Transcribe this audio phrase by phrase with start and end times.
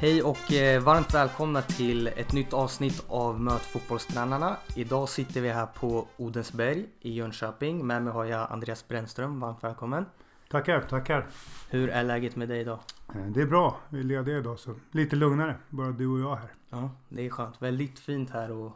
[0.00, 4.56] Hej och eh, varmt välkomna till ett nytt avsnitt av Möt fotbollstränarna.
[4.76, 7.86] Idag sitter vi här på Odensberg i Jönköping.
[7.86, 9.40] Med mig har jag Andreas Brännström.
[9.40, 10.06] Varmt välkommen.
[10.50, 11.26] Tackar, tackar.
[11.70, 12.78] Hur är läget med dig idag?
[13.14, 13.76] Eh, Det är bra.
[13.88, 15.56] Vi är lediga idag så lite lugnare.
[15.68, 16.52] Bara du och jag här.
[16.70, 17.62] Ja, det är skönt.
[17.62, 18.72] Väldigt fint här och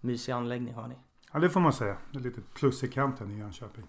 [0.00, 0.94] mysig anläggning har ni.
[1.32, 1.96] Ja, det får man säga.
[2.10, 3.84] Det är lite plus i kanten i Jönköping.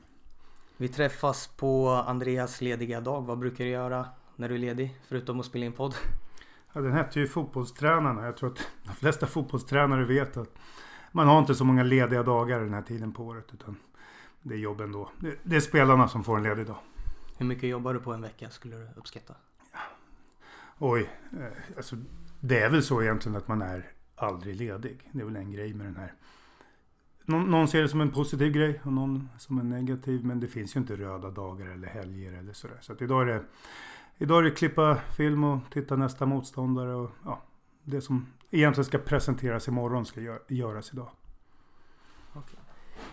[0.77, 3.21] Vi träffas på Andreas lediga dag.
[3.21, 4.05] Vad brukar du göra
[4.35, 4.99] när du är ledig?
[5.07, 5.95] Förutom att spela in podd.
[6.73, 8.25] Ja, den hette ju Fotbollstränarna.
[8.25, 10.55] Jag tror att de flesta fotbollstränare vet att
[11.11, 13.49] man har inte så många lediga dagar den här tiden på året.
[13.53, 13.75] Utan
[14.41, 15.09] det är jobben då.
[15.43, 16.77] Det, är spelarna som får en ledig dag.
[17.37, 19.33] Hur mycket jobbar du på en vecka skulle du uppskatta?
[20.77, 21.09] Oj,
[21.39, 21.95] eh, alltså
[22.39, 25.09] det är väl så egentligen att man är aldrig ledig.
[25.11, 26.13] Det är väl en grej med den här.
[27.25, 30.25] Någon, någon ser det som en positiv grej och någon som en negativ.
[30.25, 32.77] Men det finns ju inte röda dagar eller helger eller sådär.
[32.81, 33.43] Så att idag är det
[34.23, 37.41] Idag är det klippa film och titta nästa motståndare och ja,
[37.83, 41.09] det som egentligen ska presenteras imorgon ska gö- göras idag.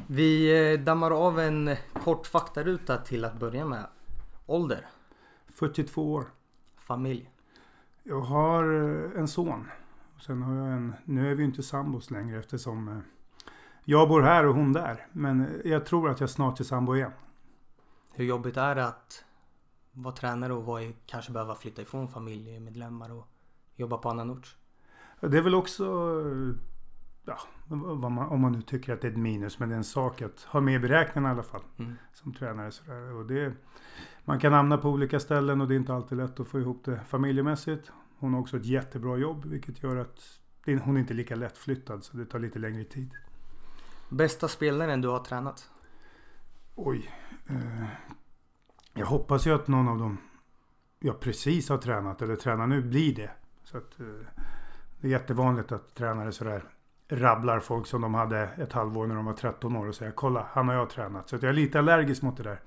[0.07, 3.87] Vi eh, dammar av en kort faktaruta till att börja med.
[4.47, 4.87] Ålder,
[5.55, 6.25] 42 år.
[6.77, 7.31] familj,
[8.03, 9.71] Jag har eh, en son.
[10.21, 12.99] Sen har jag en, nu är vi inte sambos längre eftersom eh,
[13.85, 15.07] jag bor här och hon där.
[15.13, 17.13] Men jag tror att jag snart är sambo igen.
[18.15, 19.25] Hur jobbigt är det att
[20.03, 23.29] vara tränare och vara, i- kanske behöva flytta ifrån familjemedlemmar och
[23.77, 24.57] jobba på annan ort?
[25.21, 25.85] Det är väl också,
[27.25, 29.85] ja, man, om man nu tycker att det är ett minus, men det är en
[29.85, 31.63] sak att ha med i beräkningen i alla fall.
[31.79, 31.95] Mm.
[32.13, 32.71] som tränare.
[32.73, 33.13] Sådär.
[33.15, 33.53] Och det,
[34.25, 36.85] man kan hamna på olika ställen och det är inte alltid lätt att få ihop
[36.85, 37.93] det familjemässigt.
[38.19, 40.41] Hon har också ett jättebra jobb vilket gör att
[40.85, 43.11] hon är inte lika lättflyttad så det tar lite längre tid.
[44.09, 45.71] Bästa spelaren du har tränat?
[46.75, 47.11] Oj.
[47.49, 47.85] Eh,
[48.95, 50.19] jag hoppas ju att någon av dem
[50.99, 53.31] jag precis har tränat eller tränar nu blir det.
[53.65, 54.07] Så att, eh,
[55.01, 56.65] det är jättevanligt att tränare sådär
[57.09, 60.47] rabblar folk som de hade ett halvår när de var 13 år och säger kolla
[60.53, 61.29] han har jag tränat.
[61.29, 62.61] Så att jag är lite allergisk mot det där.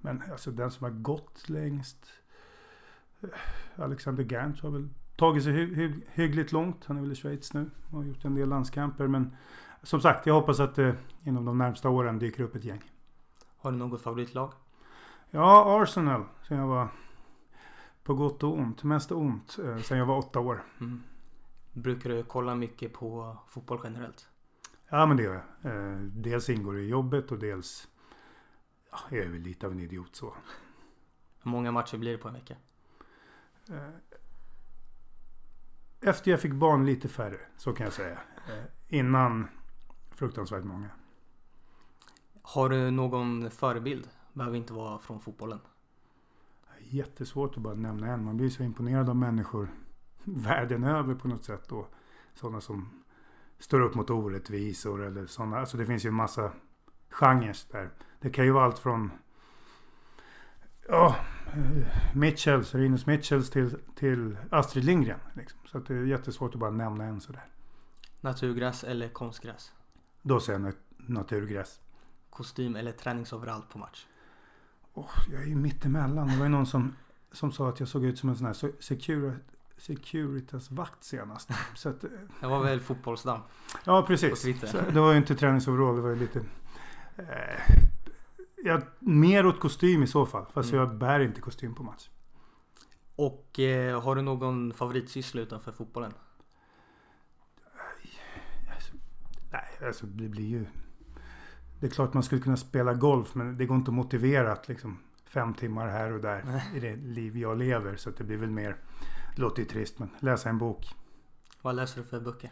[0.00, 2.06] Men alltså den som har gått längst
[3.20, 3.28] eh,
[3.76, 6.84] Alexander Gantz har väl tagit sig hy- hy- hyggligt långt.
[6.86, 9.06] Han är väl i Schweiz nu och har gjort en del landskamper.
[9.06, 9.36] Men
[9.82, 12.82] som sagt, jag hoppas att det inom de närmsta åren dyker upp ett gäng.
[13.56, 14.52] Har du något favoritlag?
[15.34, 16.24] Ja, Arsenal.
[16.48, 16.88] Sen jag var
[18.04, 18.82] på gott och ont.
[18.82, 19.58] Mest ont.
[19.64, 20.62] eh, Sen jag var åtta år.
[20.80, 21.02] Mm.
[21.72, 24.28] Brukar du kolla mycket på fotboll generellt?
[24.88, 25.72] Ja, men det gör jag.
[25.92, 27.88] Eh, Dels ingår det i jobbet och dels
[28.90, 30.34] ja, jag är väl lite av en idiot så.
[31.42, 32.56] Hur många matcher blir det på en vecka?
[33.68, 33.88] Eh,
[36.00, 38.18] Efter jag fick barn lite färre, så kan jag säga.
[38.48, 39.48] Eh, Innan
[40.10, 40.88] fruktansvärt många.
[42.42, 44.08] Har du någon förebild?
[44.32, 45.58] Behöver inte vara från fotbollen.
[46.78, 48.24] Jättesvårt att bara nämna en.
[48.24, 49.68] Man blir så imponerad av människor
[50.24, 51.72] världen över på något sätt.
[51.72, 51.94] Och
[52.34, 53.02] sådana som
[53.58, 55.58] står upp mot orättvisor eller sådana.
[55.58, 56.52] Alltså det finns ju en massa
[57.10, 57.90] genrer där.
[58.20, 59.10] Det kan ju vara allt från
[60.88, 61.16] ja,
[62.14, 65.20] Mitchells, Rinus Mitchells till, till Astrid Lindgren.
[65.36, 65.60] Liksom.
[65.66, 67.46] Så det är jättesvårt att bara nämna en sådär.
[68.20, 69.72] Naturgräs eller konstgräs?
[70.22, 71.80] Då säger jag nat- naturgräs.
[72.30, 74.06] Kostym eller träningsoverallt på match?
[74.94, 76.28] Åh, jag är ju mittemellan.
[76.28, 76.94] Det var ju någon som,
[77.32, 79.38] som sa att jag såg ut som en sån här so- securi-
[79.76, 81.50] Securitas-vakt senast.
[81.74, 82.10] Så att, eh,
[82.40, 83.40] Det var väl fotbollsdamm?
[83.84, 84.40] ja, precis.
[84.70, 85.96] Så det var ju inte träningsoverall.
[85.96, 86.38] Det var ju lite...
[87.16, 87.76] Eh,
[88.64, 90.46] jag, mer åt kostym i så fall.
[90.52, 90.80] Fast Mm.
[90.80, 92.08] jag bär inte kostym på match.
[93.16, 96.12] Och eh, har du någon favoritsyssla utanför fotbollen?
[99.52, 100.66] Nej, alltså det blir ju...
[101.82, 104.68] Det är klart man skulle kunna spela golf men det går inte att motivera att
[104.68, 106.62] liksom fem timmar här och där Nej.
[106.74, 107.96] i det liv jag lever.
[107.96, 108.76] Så det blir väl mer...
[109.36, 110.94] Det låter ju trist men läsa en bok.
[111.62, 112.50] Vad läser du för böcker?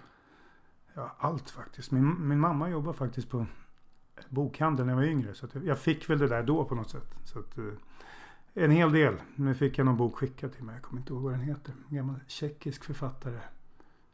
[0.95, 1.91] Ja, allt faktiskt.
[1.91, 3.47] Min, min mamma jobbar faktiskt på
[4.29, 5.35] bokhandel när jag var yngre.
[5.35, 7.15] Så jag fick väl det där då på något sätt.
[7.25, 7.65] Så att, eh,
[8.55, 9.15] en hel del.
[9.37, 10.75] Nu fick jag någon bok skickad till mig.
[10.75, 11.75] Jag kommer inte ihåg vad den heter.
[11.89, 13.41] En gammal tjeckisk författare.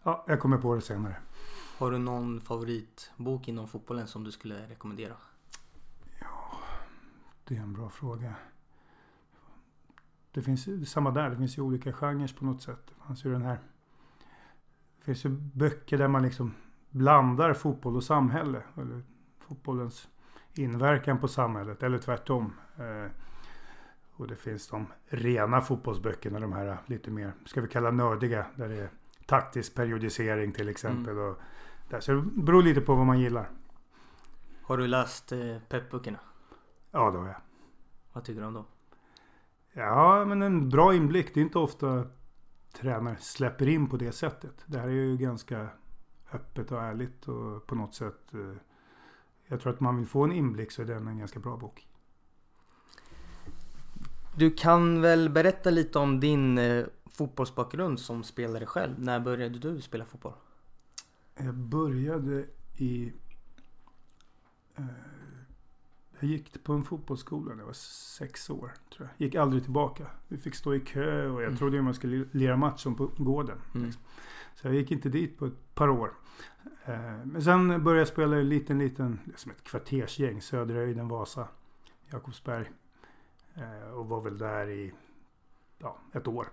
[0.06, 1.16] Ja, jag kommer på det senare.
[1.78, 5.14] Har du någon favoritbok inom fotbollen som du skulle rekommendera?
[7.44, 8.34] Det är en bra fråga.
[10.32, 11.30] Det finns samma där.
[11.30, 12.86] Det finns ju olika genrer på något sätt.
[12.88, 13.58] Det fanns ju den här.
[14.98, 16.54] Det finns ju böcker där man liksom
[16.90, 18.62] blandar fotboll och samhälle.
[18.76, 19.02] Eller
[19.38, 20.08] fotbollens
[20.54, 21.82] inverkan på samhället.
[21.82, 22.52] Eller tvärtom.
[22.76, 23.10] Eh,
[24.12, 26.40] och det finns de rena fotbollsböckerna.
[26.40, 28.46] De här lite mer, ska vi kalla nördiga.
[28.56, 28.90] Där det är
[29.26, 31.18] taktisk periodisering till exempel.
[31.18, 31.38] Och
[31.88, 32.00] där.
[32.00, 33.50] Så det beror lite på vad man gillar.
[34.62, 36.18] Har du läst eh, peppböckerna?
[36.90, 37.40] Ja, det har jag.
[38.12, 38.64] Vad tycker du om dem?
[39.72, 41.34] Ja, men en bra inblick.
[41.34, 42.06] Det är inte ofta
[42.72, 44.64] tränare släpper in på det sättet.
[44.66, 45.68] Det här är ju ganska
[46.32, 48.34] öppet och ärligt och på något sätt.
[48.34, 48.56] Eh,
[49.46, 51.88] jag tror att man vill få en inblick så är den en ganska bra bok.
[54.36, 56.84] Du kan väl berätta lite om din eh,
[57.16, 58.94] fotbollsbakgrund som spelare själv.
[58.98, 60.32] När började du spela fotboll?
[61.36, 62.46] Jag började
[62.76, 63.12] i...
[64.76, 64.84] Eh,
[66.20, 67.72] jag gick på en fotbollsskola när jag var
[68.18, 68.72] sex år.
[68.96, 69.26] Tror jag.
[69.26, 70.06] Gick aldrig tillbaka.
[70.28, 71.56] Vi fick stå i kö och jag mm.
[71.56, 73.58] trodde man skulle lira match som på gården.
[73.74, 73.86] Mm.
[73.86, 74.02] Liksom.
[74.54, 76.12] Så jag gick inte dit på ett par år.
[76.84, 80.42] Eh, men sen började jag spela i en liten, liten, som ett kvartersgäng.
[80.42, 81.48] Söderhöjden, Vasa,
[82.10, 82.70] Jakobsberg.
[83.54, 84.92] Eh, och var väl där i
[85.78, 86.48] ja, ett år.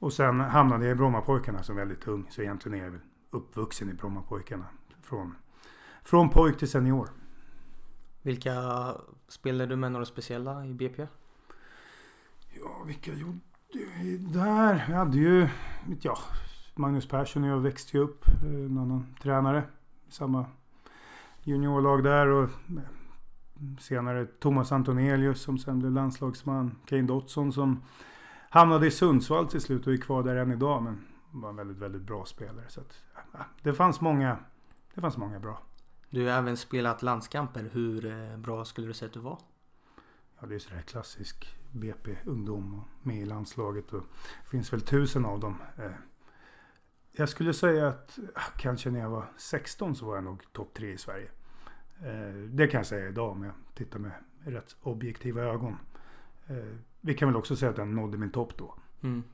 [0.00, 2.26] Och sen hamnade jag i Brommapojkarna som väldigt ung.
[2.30, 3.00] Så egentligen är jag väl
[3.30, 4.64] uppvuxen i Brommapojkarna.
[5.02, 5.34] Från,
[6.04, 7.08] från pojk till senior.
[8.22, 8.52] Vilka
[9.28, 11.06] spelade du med några speciella i BP?
[12.50, 13.38] Ja, vilka gjorde
[14.18, 14.86] där?
[14.88, 15.48] Jag hade ju,
[16.00, 16.18] ja,
[16.74, 18.24] Magnus Persson och jag växte ju upp.
[18.28, 19.62] Eh, en annan tränare
[20.08, 20.46] samma
[21.42, 22.26] juniorlag där.
[22.26, 22.50] Och eh,
[23.78, 26.76] senare Thomas Antonelius som sen blev landslagsman.
[26.86, 27.82] Kane Dotson som
[28.50, 30.82] hamnade i Sundsvall till slut och är kvar där än idag.
[30.82, 32.64] Men var en väldigt, väldigt bra spelare.
[32.68, 34.38] Så att, ja, det fanns många,
[34.94, 35.62] det fanns många bra.
[36.10, 37.70] Du har även spelat landskamper.
[37.72, 39.38] Hur eh, bra skulle du säga att du var?
[40.40, 43.92] Ja, det är sådär klassisk BP-ungdom med i landslaget.
[43.92, 44.02] Och
[44.42, 45.56] det finns väl tusen av dem.
[47.12, 48.18] Jag skulle säga att
[48.56, 51.30] kanske när jag var 16 så var jag nog topp 3 i Sverige.
[52.02, 54.12] Eh, det kan jag säga idag om jag tittar med
[54.44, 55.76] rätt objektiva ögon.
[57.00, 58.74] Eh, vi kan väl också säga att jag nådde min topp då.
[59.02, 59.24] Mm.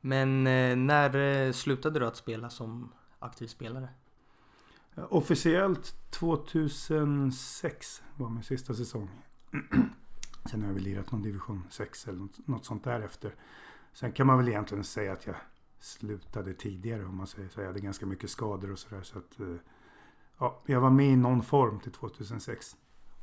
[0.00, 3.88] Men eh, när slutade du att spela som aktiv spelare?
[4.94, 9.10] Officiellt 2006 var min sista säsong.
[10.50, 13.34] Sen har jag väl lirat någon division 6 eller något sånt där efter.
[13.92, 15.36] Sen kan man väl egentligen säga att jag
[15.80, 17.60] slutade tidigare om man säger så.
[17.60, 19.02] Jag hade ganska mycket skador och sådär.
[19.02, 19.54] Så att, eh,
[20.38, 22.76] ja, jag var med i någon form till 2006.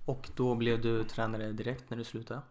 [0.05, 2.41] Och då blev du tränare direkt när du slutade?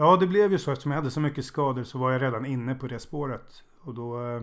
[0.00, 0.72] Ja, det blev ju så.
[0.72, 3.64] Eftersom jag hade så mycket skador så var jag redan inne på det spåret.
[3.80, 4.40] Och då, eh,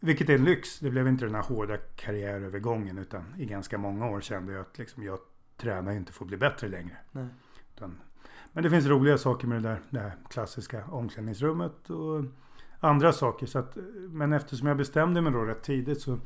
[0.00, 0.78] vilket är en lyx.
[0.78, 2.98] Det blev inte den här hårda karriärövergången.
[2.98, 5.18] Utan i ganska många år kände jag att liksom, jag
[5.56, 6.96] tränar inte för att bli bättre längre.
[7.74, 8.00] Utan,
[8.52, 11.90] men det finns roliga saker med det där, det här klassiska omklädningsrummet.
[11.90, 12.24] Och
[12.80, 13.46] andra saker.
[13.46, 13.76] Så att,
[14.10, 16.18] men eftersom jag bestämde mig då rätt tidigt så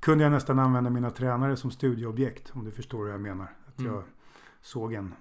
[0.00, 2.50] kunde jag nästan använda mina tränare som studieobjekt.
[2.54, 3.54] Om du förstår vad jag menar.
[3.66, 3.92] Att mm.
[3.92, 4.04] Jag
[4.60, 5.14] såg en,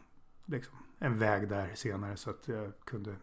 [0.46, 3.16] liksom, en väg där senare så att jag kunde...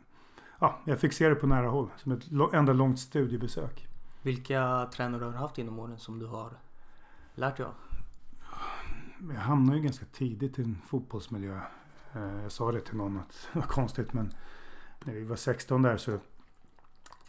[0.59, 1.91] Ja, jag fick se det på nära håll.
[1.97, 3.89] Som ett enda långt studiebesök.
[4.23, 6.51] Vilka tränare har du haft inom åren som du har
[7.35, 7.75] lärt dig av?
[9.35, 11.61] Jag hamnade ju ganska tidigt i en fotbollsmiljö.
[12.13, 14.31] Eh, jag sa det till någon att det var konstigt men
[15.05, 16.19] när vi var 16 där så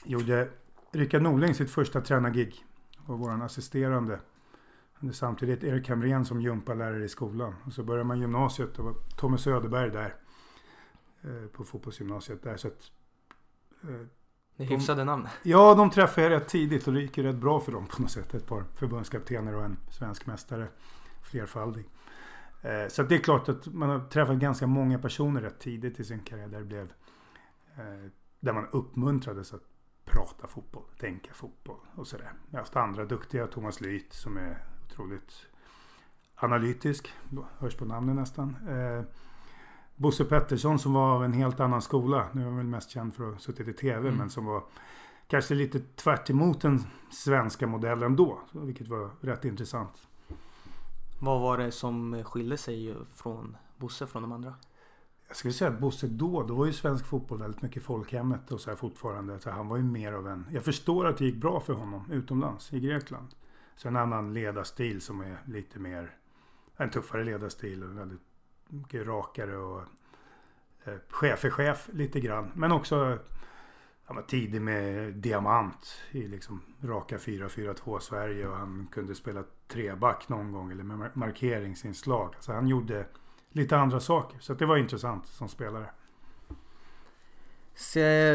[0.04, 0.50] gjorde
[0.92, 2.66] Rickard Norling sitt första tränargig.
[3.06, 4.20] Och vår assisterande.
[4.94, 7.56] Han är samtidigt Erik Hamrén som gympalärare i skolan.
[7.66, 8.76] Och så började man gymnasiet.
[8.76, 10.16] Det var Tommy Söderberg där.
[11.24, 12.58] Eh, på fotbollsgymnasiet där.
[12.58, 12.92] Så att,
[13.84, 15.28] eh, är hyfsade namn.
[15.44, 18.02] Ja, de träffade jag rätt tidigt och det gick ju rätt bra för dem på
[18.02, 18.34] något sätt.
[18.34, 20.68] Ett par förbundskaptener och en svensk mästare.
[21.32, 21.86] Flerfaldig.
[22.62, 26.04] Eh, så det är klart att man har träffat ganska många personer rätt tidigt i
[26.04, 26.48] sin karriär.
[26.48, 26.94] Där, blev,
[28.40, 29.64] där man uppmuntrades att
[30.06, 32.34] prata fotboll, tänka fotboll och sådär.
[32.50, 35.48] Jag har haft andra duktiga, Thomas Lyth som är otroligt
[36.36, 37.14] analytisk,
[37.58, 38.56] hörs på namnet nästan.
[40.00, 42.28] Bosse Pettersson som var av en helt annan skola.
[42.34, 44.16] Nu är han väl mest känd för att ha suttit i TV mm.
[44.16, 44.64] men som var
[45.28, 46.28] kanske lite tvärt
[46.62, 48.40] den svenska modellen då.
[48.52, 50.08] Vilket var rätt intressant.
[51.20, 54.54] Vad var det som skilde sig från Bosse från de andra?
[55.30, 58.62] jag skulle säga att Bosse då, då var ju svensk fotboll väldigt mycket folkhemmet och
[58.62, 59.40] så här fortfarande.
[59.40, 60.46] Så han var ju mer av en...
[60.52, 63.28] Jag förstår att det gick bra för honom utomlands, i Grekland.
[63.76, 66.16] Så en annan ledarstil som är lite mer...
[66.78, 68.22] En tuffare ledarstil och väldigt
[68.70, 69.82] mycket rakare och...
[70.84, 72.52] Eh, chef är chef lite grann.
[72.56, 73.20] Men också...
[74.06, 80.30] Han var tidig med diamant i liksom raka 4-4-2 Sverige och han kunde spela treback
[80.30, 82.36] någon gång eller med markeringsinslag.
[82.40, 83.06] Så han gjorde
[83.50, 84.40] lite andra saker.
[84.40, 85.90] Så det var intressant som spelare.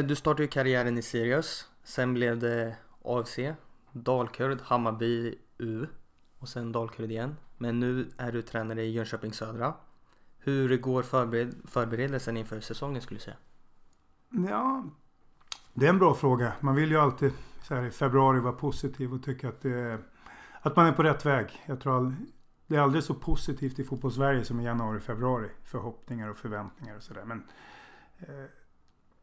[0.03, 1.69] du startade ju karriären i Sirius.
[1.85, 3.38] Sen blev det AFC,
[3.93, 5.87] Dalkurd, Hammarby U
[6.38, 7.37] och sen Dalkurd igen.
[7.59, 9.75] Men nu är du tränare i Jönköping Södra.
[10.45, 13.37] Hur går förbered förberedelsen inför säsongen skulle du säga?
[14.49, 14.85] Ja,
[15.75, 16.53] det är en bra fråga.
[16.61, 17.33] Man vill ju alltid
[17.63, 19.99] så här, i februari vara positiv och tycka att, det,
[20.61, 21.63] att man är på rätt väg.
[21.67, 22.15] Jag tror
[22.67, 25.49] det är aldrig så positivt i fotbollssverige som i januari, februari.
[25.65, 27.25] Förhoppningar och förväntningar och sådär.
[27.25, 27.45] Men
[28.19, 28.51] eh,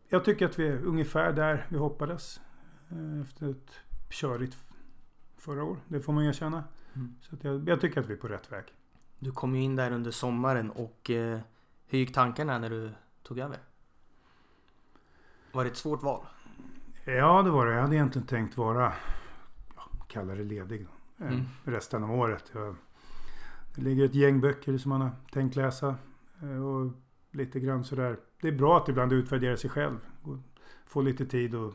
[0.09, 2.41] jag tycker att vi är ungefär där vi hoppades.
[2.89, 3.71] eh, efter ett
[4.09, 4.57] körigt
[5.37, 5.77] förra år.
[5.87, 6.63] Det får man erkänna.
[6.93, 7.15] Mm.
[7.21, 8.63] Så jag, jag tycker att vi är på rätt väg.
[9.23, 11.39] Du kom ju in där under sommaren och eh,
[11.87, 12.91] hur gick tankarna när du
[13.23, 13.57] tog över?
[15.51, 16.25] Var det ett svårt val?
[17.05, 17.73] Ja, det var det.
[17.73, 18.93] Jag hade egentligen tänkt vara,
[19.75, 20.87] ja, kalla det ledig
[21.17, 21.45] då, eh, Mm.
[21.63, 22.51] resten av året.
[22.53, 22.75] Jag,
[23.75, 25.95] det ligger ett gäng böcker som man har tänkt läsa.
[26.41, 26.91] eh, Och
[27.31, 28.17] lite grann sådär.
[28.41, 29.97] Det är bra att ibland utvärdera sig själv.
[30.23, 30.37] och
[30.85, 31.73] Få lite tid och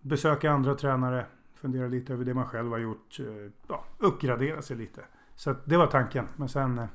[0.00, 1.26] besöka andra tränare.
[1.54, 3.20] Fundera lite över det man själv har gjort.
[3.20, 5.04] eh, Ja, uppgradera sig lite.
[5.42, 6.28] Så det var tanken.
[6.36, 6.86] Men sen eh,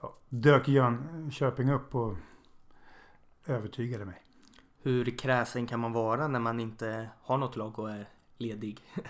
[0.00, 2.16] ja, dök Jönköping upp och
[3.46, 4.22] övertygade mig.
[4.82, 8.08] Hur kräsen kan man vara när man inte har något lag och är
[8.38, 8.80] ledig?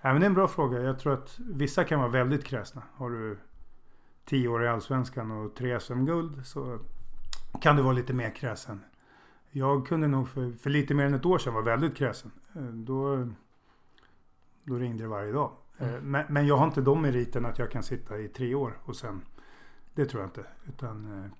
[0.00, 0.80] Ja, men det är en bra fråga.
[0.80, 2.82] Jag tror att vissa kan vara väldigt kräsna.
[2.94, 3.38] Har du
[4.24, 6.78] tio år i Allsvenskan och tre SM-guld så
[7.60, 8.84] kan du vara lite mer kräsen.
[9.50, 12.30] Jag kunde nog för, för lite mer än ett år sedan vara väldigt kräsen.
[12.54, 13.28] Eh, Då,
[14.64, 15.50] då ringde det varje dag.
[15.78, 16.10] Eh, Mm.
[16.10, 18.96] Men, men jag har inte de meriterna att jag kan sitta i tre år och
[18.96, 19.22] sen...
[19.94, 20.46] Det tror jag inte.
[20.68, 21.30] Utan eh,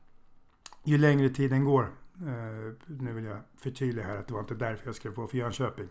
[0.85, 1.83] ju längre tiden går.
[2.15, 5.37] eh, Nu vill jag förtydliga här att det var inte därför jag skrev på för
[5.39, 5.89] Jönköping.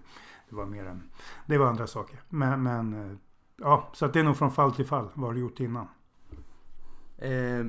[0.49, 1.09] Det var mer än...
[1.45, 2.21] Det var andra saker.
[2.29, 3.17] Men, men eh,
[3.57, 5.09] ja, så att det är nog från fall till fall.
[5.13, 5.87] Vad har du gjort innan?
[7.17, 7.65] Eh,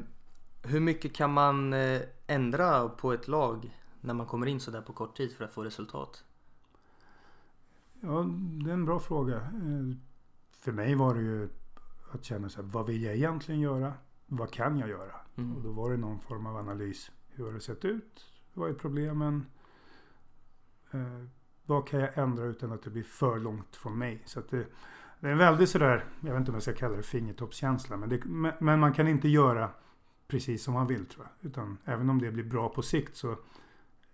[0.62, 4.92] hur mycket kan man eh, ändra på ett lag när man kommer in sådär på
[4.92, 6.24] kort tid för att få resultat?
[8.00, 8.26] Ja,
[8.64, 9.40] det är en bra fråga.
[10.66, 11.48] För mig var det ju
[12.12, 13.92] att känna så här, vad vill jag egentligen göra?
[14.26, 15.12] Vad kan jag göra?
[15.34, 15.62] Och Mm.
[15.62, 17.10] då var det någon form av analys.
[17.28, 18.24] Hur har det sett ut?
[18.54, 19.46] Vad är problemen?
[20.90, 21.24] Eh,
[21.66, 24.22] vad kan jag ändra utan att det blir för långt från mig?
[24.24, 24.66] Så att det,
[25.20, 27.96] det är en väldigt sådär, jag vet inte om jag ska kalla det fingertoppskänsla.
[27.96, 28.24] Men, det,
[28.60, 29.70] men man kan inte göra
[30.28, 31.50] precis som man vill tror jag.
[31.50, 33.36] Utan även om det blir bra på sikt så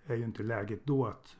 [0.07, 1.37] är ju inte läget då att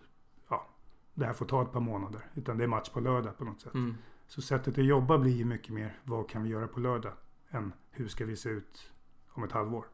[0.49, 0.69] ja,
[1.15, 2.21] det här får ta ett par månader.
[2.35, 3.75] Utan det är match på lördag på något sätt.
[3.75, 3.95] Mm.
[4.33, 7.13] Så sättet att jobba blir ju mycket mer vad kan vi göra på lördag
[7.51, 8.91] än hur ska vi se ut
[9.29, 9.87] om ett halvår.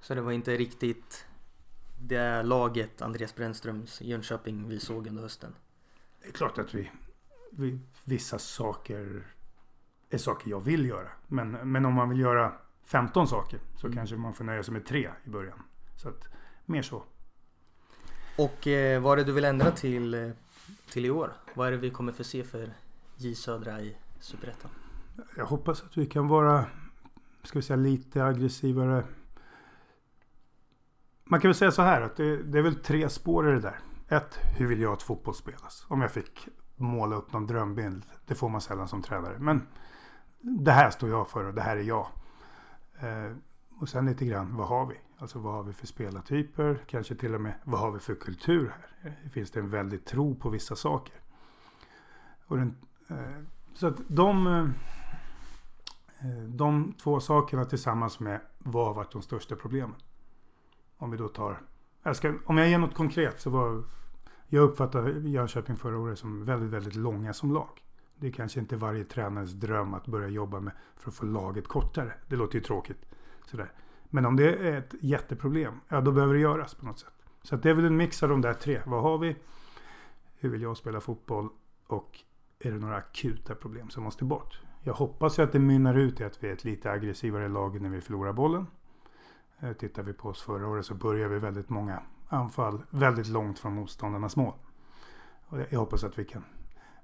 [0.00, 1.26] Så det var inte riktigt
[2.00, 5.54] det laget Andreas Brännströms Jönköping vi såg under hösten?
[6.22, 6.90] Det är klart att vi,
[7.50, 9.26] vi vissa saker
[10.10, 11.08] är saker jag vill göra.
[11.26, 12.52] Men, men om man vill göra
[12.84, 13.96] 15 saker så Mm.
[13.96, 15.62] kanske man får nöja sig med tre i början.
[15.96, 16.28] Så att
[16.66, 17.04] mer så.
[18.38, 20.30] Och eh, vad är det du vill ändra till, eh,
[20.90, 21.32] till i år?
[21.54, 22.74] Vad är det vi kommer få se för
[23.20, 24.70] J Södra i Superettan?
[25.36, 26.66] Jag hoppas att vi kan vara,
[27.42, 29.04] ska vi säga lite aggressivare.
[31.24, 33.60] Man kan väl säga så här att det, det är väl tre spår i det
[33.60, 33.78] där.
[34.08, 35.86] Ett, hur vill jag att fotboll spelas?
[35.88, 38.04] Om jag fick måla upp någon drömbild.
[38.26, 39.38] Det får man sällan som tränare.
[39.38, 39.66] Men
[40.40, 42.06] det här står jag för och det här är jag.
[43.00, 43.36] Eh,
[43.80, 44.94] och sen lite grann, vad har vi?
[45.18, 46.84] Alltså vad har vi för spelartyper?
[46.86, 49.28] Kanske till och med, vad har vi för kultur här?
[49.30, 51.14] Finns det en väldig tro på vissa saker?
[52.46, 52.76] Och den,
[53.08, 53.42] Eh,
[53.74, 54.64] så att de, eh,
[56.20, 59.96] eh, de två sakerna tillsammans med vad har varit de största problemen?
[60.96, 61.60] Om vi då tar,
[62.02, 63.84] jag ska, om jag ger något konkret så var,
[64.46, 67.82] jag uppfattar Jönköping förra året som väldigt, väldigt långa som lag.
[68.16, 71.68] Det är kanske inte varje tränares dröm att börja jobba med för att få laget
[71.68, 72.12] kortare.
[72.26, 73.06] Det låter ju tråkigt.
[73.44, 73.72] Sådär.
[74.04, 77.12] Men om det är ett jätteproblem, ja då behöver det göras på något sätt.
[77.42, 78.82] Så att det är väl en mix av de där tre.
[78.86, 79.36] Vad har vi?
[80.38, 81.48] Hur vill jag spela fotboll?
[81.86, 82.18] Och
[82.60, 84.60] är det några akuta problem som måste bort?
[84.82, 87.80] Jag hoppas ju att det mynnar ut i att vi är ett lite aggressivare lag
[87.80, 88.66] när vi förlorar bollen.
[89.60, 93.58] Eh, tittar vi på oss förra året så börjar vi väldigt många anfall väldigt långt
[93.58, 94.54] från motståndarnas mål.
[95.46, 96.44] Och jag hoppas att vi kan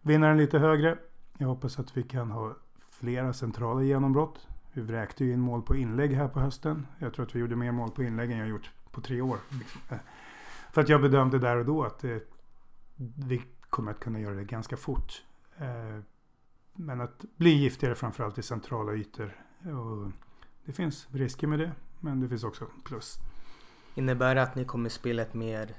[0.02, 0.98] vinna den lite högre.
[1.38, 2.56] Jag hoppas att vi kan ha
[2.90, 4.48] flera centrala genombrott.
[4.72, 6.86] Vi vräkte ju in mål på inlägg här på hösten.
[6.98, 9.38] Jag tror att vi gjorde mer mål på inlägg än jag gjort på tre år.
[9.90, 9.98] Eh,
[10.72, 12.16] för att jag bedömde där och då att eh,
[13.28, 15.22] vi kommer att kunna göra det ganska fort.
[15.58, 16.00] Eh,
[16.72, 19.36] Men att bli giftigare framförallt i centrala ytor.
[19.60, 20.12] Och
[20.64, 21.72] det finns risker med det.
[22.00, 23.18] Men det finns också plus.
[23.94, 25.74] Innebär det att ni kommer spela ett mer,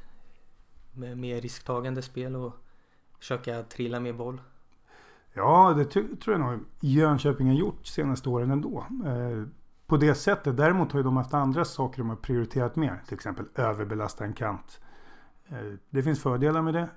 [1.16, 2.54] mer risktagande spel och
[3.20, 4.42] försöka trilla mer boll?
[5.34, 8.86] Ja, det tror jag nog Jönköping har gjort senaste åren ändå.
[9.06, 9.44] Eh,
[9.88, 10.58] på det sättet.
[10.58, 13.02] Däremot har ju de haft andra saker de har prioriterat mer.
[13.06, 14.82] Till exempel överbelasta en kant.
[15.48, 16.90] Eh, det finns fördelar med det.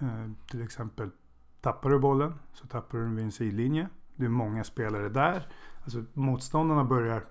[0.00, 1.10] Eh, till exempel
[1.66, 3.88] tappar du bollen så tappar du den vid en sidlinje.
[4.16, 5.48] Det är många spelare där.
[5.84, 7.24] Alltså motståndarna börjar,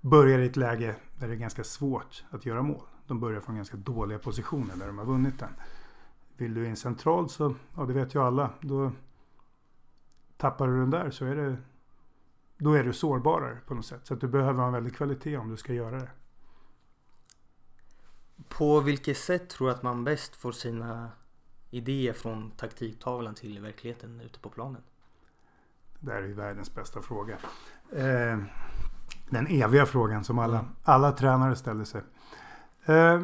[0.00, 2.82] börjar i ett läge där det är ganska svårt att göra mål.
[3.06, 5.48] De börjar från ganska dåliga positioner där de har vunnit den.
[6.36, 8.50] Vill du in centralt så, ja det vet ju alla.
[8.60, 8.92] Då
[10.36, 11.56] tappar du den där så är det
[12.58, 14.06] då är du sårbarare på något sätt.
[14.06, 16.10] Så att du behöver ha en väldig kvalitet om du ska göra det.
[18.48, 21.10] På vilket sätt tror du att man bäst får sina
[21.70, 24.82] idéer från taktiktavlan till verkligheten ute på planen?
[26.00, 27.36] Det här är ju världens bästa fråga.
[27.92, 28.38] Eh,
[29.30, 30.70] den eviga frågan som alla, Mm.
[30.84, 32.02] alla tränare ställer sig.
[32.84, 33.22] Eh,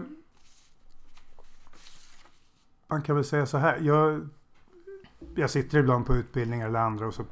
[2.89, 3.79] man kan väl säga så här.
[3.81, 4.29] Jag,
[5.35, 7.25] jag sitter ibland på utbildningar eller andra och så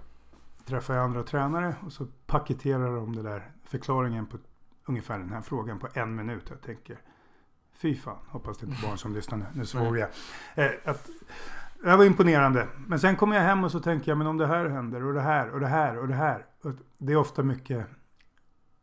[0.65, 4.39] träffar jag andra tränare och så paketerar de det där förklaringen på
[4.85, 6.43] ungefär den här frågan på en minut.
[6.51, 6.99] Jag tänker
[7.75, 9.45] fy fan, hoppas det inte är barn som lyssnar nu.
[9.55, 10.09] Nu svor jag.
[10.55, 11.11] Eh, att,
[11.83, 12.69] det var imponerande.
[12.87, 15.15] Men sen kommer jag hem och så tänker jag, men om det här händer och
[15.15, 16.47] det här och det här och det här.
[16.63, 17.87] Och det är ofta mycket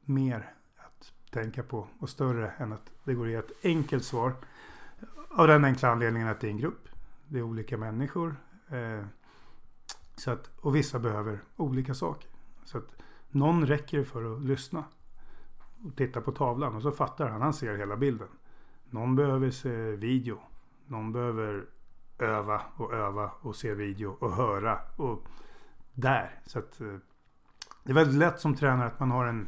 [0.05, 4.33] mer att tänka på och större än att det går att ge ett enkelt svar.
[5.29, 6.87] Av den enkla anledningen att det är en grupp.
[7.27, 8.35] Det är olika människor.
[8.69, 9.05] Eh,
[10.15, 12.29] så att, och vissa behöver olika saker.
[12.63, 14.83] Så att någon räcker för att lyssna.
[15.85, 17.41] Och titta på tavlan och så fattar han.
[17.41, 18.27] Han ser hela bilden.
[18.91, 20.39] Någon behöver se video.
[20.87, 21.65] Någon behöver
[22.19, 24.79] öva och öva och se video och höra.
[24.95, 25.23] Och
[25.93, 26.39] där.
[26.45, 26.95] Så att eh,
[27.83, 29.47] det är väldigt lätt som tränare att man har en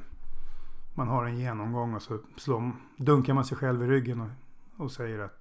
[0.95, 4.29] man har en genomgång och så slår, dunkar man sig själv i ryggen och,
[4.83, 5.39] och säger att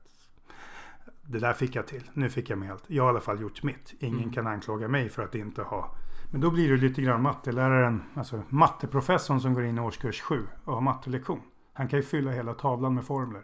[1.23, 2.11] det där fick jag till.
[2.15, 2.85] Nu fick jag med allt.
[2.87, 3.95] Jag har i alla fall gjort mitt.
[3.99, 4.33] Ingen Mm.
[4.33, 5.95] kan anklaga mig för att inte ha.
[6.31, 10.47] Men då blir det lite grann matteläraren, alltså matteprofessorn som går in i årskurs 7
[10.65, 11.41] och har mattelektion.
[11.73, 13.43] Han kan ju fylla hela tavlan med formler.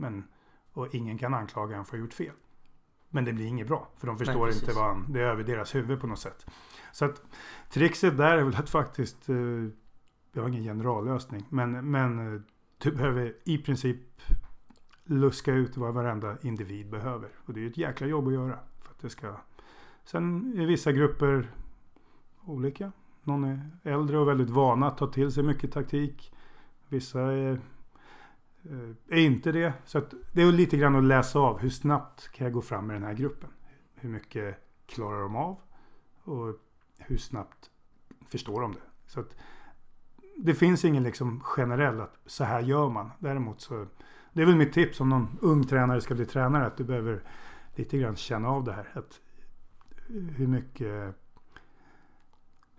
[0.00, 0.24] Men,
[0.72, 2.34] och ingen kan anklaga honom för att ha gjort fel.
[3.08, 3.88] Men det blir inget bra.
[3.96, 4.62] För de förstår precis.
[4.62, 6.46] inte vad han, det är över deras huvud på något sätt.
[6.92, 7.22] Så att
[7.70, 9.36] trixet där är väl att faktiskt, eh,
[10.32, 12.40] jag har ingen generallösning, men, men eh,
[12.78, 13.98] du behöver i princip
[15.04, 17.28] luska ut vad varenda individ behöver.
[17.44, 18.58] Och det är ju ett jäkla jobb att göra.
[18.80, 19.36] För att det ska...
[20.04, 21.50] Sen är vissa grupper
[22.44, 22.92] olika.
[23.22, 26.32] Någon är äldre och väldigt vana att ta till sig mycket taktik.
[26.88, 27.60] Vissa är,
[28.64, 29.72] Eh, är inte det.
[29.84, 31.58] Så att det är lite grann att läsa av.
[31.58, 33.50] Hur snabbt kan jag gå fram med den här gruppen?
[33.94, 35.56] Hur mycket klarar de av?
[36.24, 36.54] Och
[36.98, 37.70] hur snabbt
[38.26, 38.80] förstår de det?
[39.06, 39.36] Så att
[40.36, 43.10] det finns ingen liksom generell att så här gör man.
[43.18, 43.86] Däremot så
[44.32, 46.66] det är väl mitt tips om någon ung tränare ska bli tränare.
[46.66, 47.22] Att du behöver
[47.74, 48.88] lite grann känna av det här.
[48.92, 49.20] Att
[50.36, 51.16] hur mycket...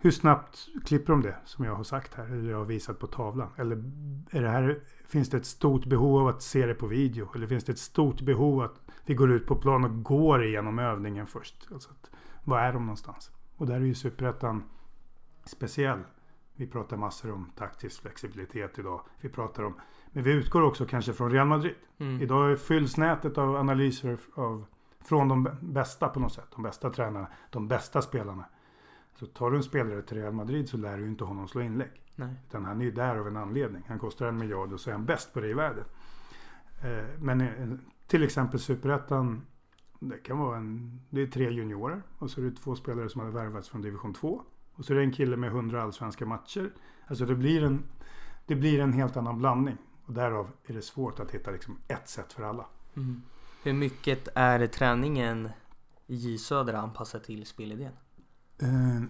[0.04, 2.24] Hur snabbt klipper de det som jag har sagt här?
[2.24, 3.48] Eller jag har visat på tavlan?
[3.56, 3.76] Eller
[4.30, 7.28] är det här, finns det ett stort behov av att se det på video?
[7.34, 10.78] Eller finns det ett stort behov att vi går ut på plan och går igenom
[10.78, 11.68] övningen först?
[11.72, 12.10] Alltså att,
[12.44, 13.30] var är de någonstans?
[13.56, 14.62] Och där är ju Superettan
[15.44, 16.00] speciell.
[16.54, 19.00] Vi pratar massor om taktisk flexibilitet idag.
[19.20, 19.74] Vi pratar om
[20.12, 21.74] men vi utgår också kanske från Real Madrid.
[21.98, 22.22] Mm.
[22.22, 24.64] Idag fylls nätet av analyser av,
[25.04, 26.48] från de bästa på något sätt.
[26.54, 28.44] De bästa tränarna, de bästa spelarna.
[29.18, 31.90] Så tar du en spelare till Real Madrid så lär du inte honom slå inlägg.
[32.16, 32.34] Nej.
[32.48, 33.82] Utan han är ju där av en anledning.
[33.88, 35.84] Han kostar en miljard och så är han bäst på det i världen.
[36.82, 39.46] Eh, Men eh, till exempel Superettan.
[40.00, 41.00] Det kan vara en...
[41.10, 42.02] Det är tre juniorer.
[42.18, 44.42] Och så är det två spelare som har värvats från division 2.
[44.74, 46.72] Och så är det en kille med 100 allsvenska matcher.
[47.06, 47.84] Alltså det blir en...
[48.46, 49.76] Det blir en helt annan blandning.
[50.06, 52.66] Och därav är det svårt att hitta liksom ett sätt för alla.
[52.94, 53.22] Mm.
[53.62, 55.48] Hur mycket är träningen
[56.06, 57.92] J Södra anpassad till spelidén?
[58.62, 59.02] Eh,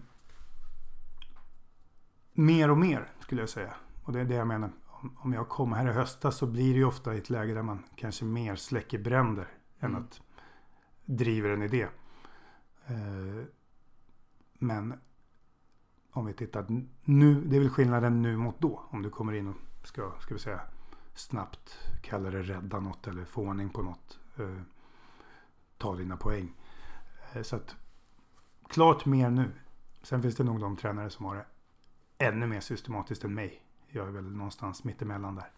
[2.33, 3.75] mer och mer skulle jag säga.
[4.05, 4.71] Och det är det jag menar.
[5.17, 7.63] Om- jag kommer här i höstas så blir det ju ofta i ett läge där
[7.63, 9.49] man kanske mer släcker bränder
[9.81, 10.03] än Mm.
[10.03, 10.21] att
[11.05, 11.83] driver en idé.
[12.87, 13.45] Eh,
[14.59, 14.95] men
[16.13, 16.67] om vi tittar
[17.05, 18.83] nu, det är väl skillnaden nu mot då.
[18.91, 20.61] Om du kommer in och ska, ska vi säga,
[21.15, 24.19] snabbt kalla det rädda något eller få ordning på något.
[24.39, 24.63] Eh,
[25.79, 26.53] ta dina poäng.
[27.33, 27.77] Eh, så att
[28.73, 29.51] klart mer nu.
[30.03, 31.45] Sen finns det nog de tränare som har det
[32.19, 33.63] ännu mer systematiskt än mig.
[33.89, 35.51] Jag är väl någonstans mittemellan där.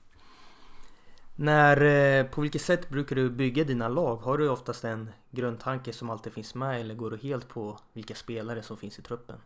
[1.37, 1.81] När,
[2.20, 4.16] eh, på vilket sätt brukar du bygga dina lag?
[4.16, 8.14] Har du oftast en grundtanke som alltid finns med eller går du helt på vilka
[8.14, 9.37] spelare som finns i truppen?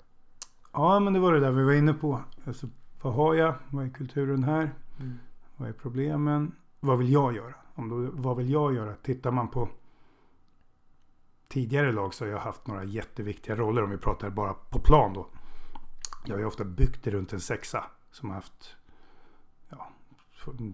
[0.72, 2.20] Ja, men det var det där vi var inne på.
[2.44, 2.66] Alltså,
[3.02, 3.54] vad har jag?
[3.70, 4.70] Vad är kulturen här?
[5.56, 6.52] Vad är problemen?
[6.80, 7.54] Vad vill jag göra?
[7.74, 8.94] Om då, vad vill jag göra?
[8.94, 9.68] Tittar man på
[11.48, 15.12] tidigare lag så har jag haft några jätteviktiga roller om vi pratar bara på plan
[15.12, 15.26] då.
[16.24, 18.76] Jag har ju ofta byggt det runt en sexa som har haft
[19.68, 19.90] ja,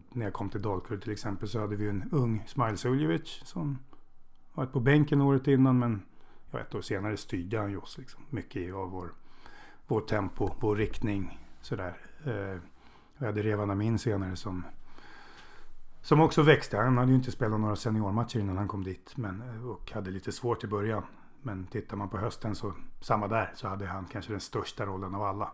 [0.08, 3.78] när jag kom till Dalkurd till exempel så hade vi en ung Smile Suljevic som
[4.52, 6.02] varit på bänken året innan men
[6.50, 9.12] ja, ett år senare styrde han ju oss liksom, mycket av vår,
[9.87, 11.96] vår tempo, vår riktning sådär.
[12.24, 12.60] Eh,
[13.18, 14.64] vi hade Revan Amin senare som
[16.04, 16.76] som också växte.
[16.76, 19.16] Han hade ju inte spelat några seniormatcher innan han kom dit.
[19.16, 21.02] Men, eh, och hade lite svårt i början.
[21.42, 25.14] Men tittar man på hösten så, samma där, så hade han kanske den största rollen
[25.14, 25.52] av alla.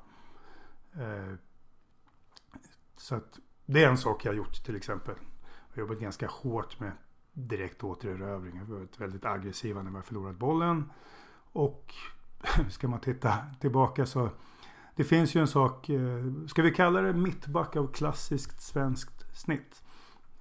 [0.92, 1.34] Eh,
[2.96, 5.14] så att det är en sak jag har gjort till exempel.
[5.68, 6.92] Jag har jobbat ganska hårt med
[7.32, 8.52] direkt återerövring.
[8.52, 10.90] Vi har varit väldigt aggressiva när vi har förlorat bollen.
[11.52, 11.94] Och
[12.70, 14.30] ska man titta tillbaka så
[14.96, 19.82] det finns ju en sak, eh, ska vi kalla det mittback av klassiskt svenskt snitt.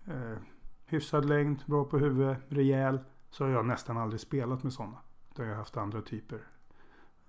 [0.09, 0.37] Eh,
[0.85, 2.99] hyfsad längd, bra på huvudet, rejäl.
[3.29, 4.97] Så har jag nästan aldrig spelat med sådana.
[5.35, 6.47] Då har jag haft andra typer.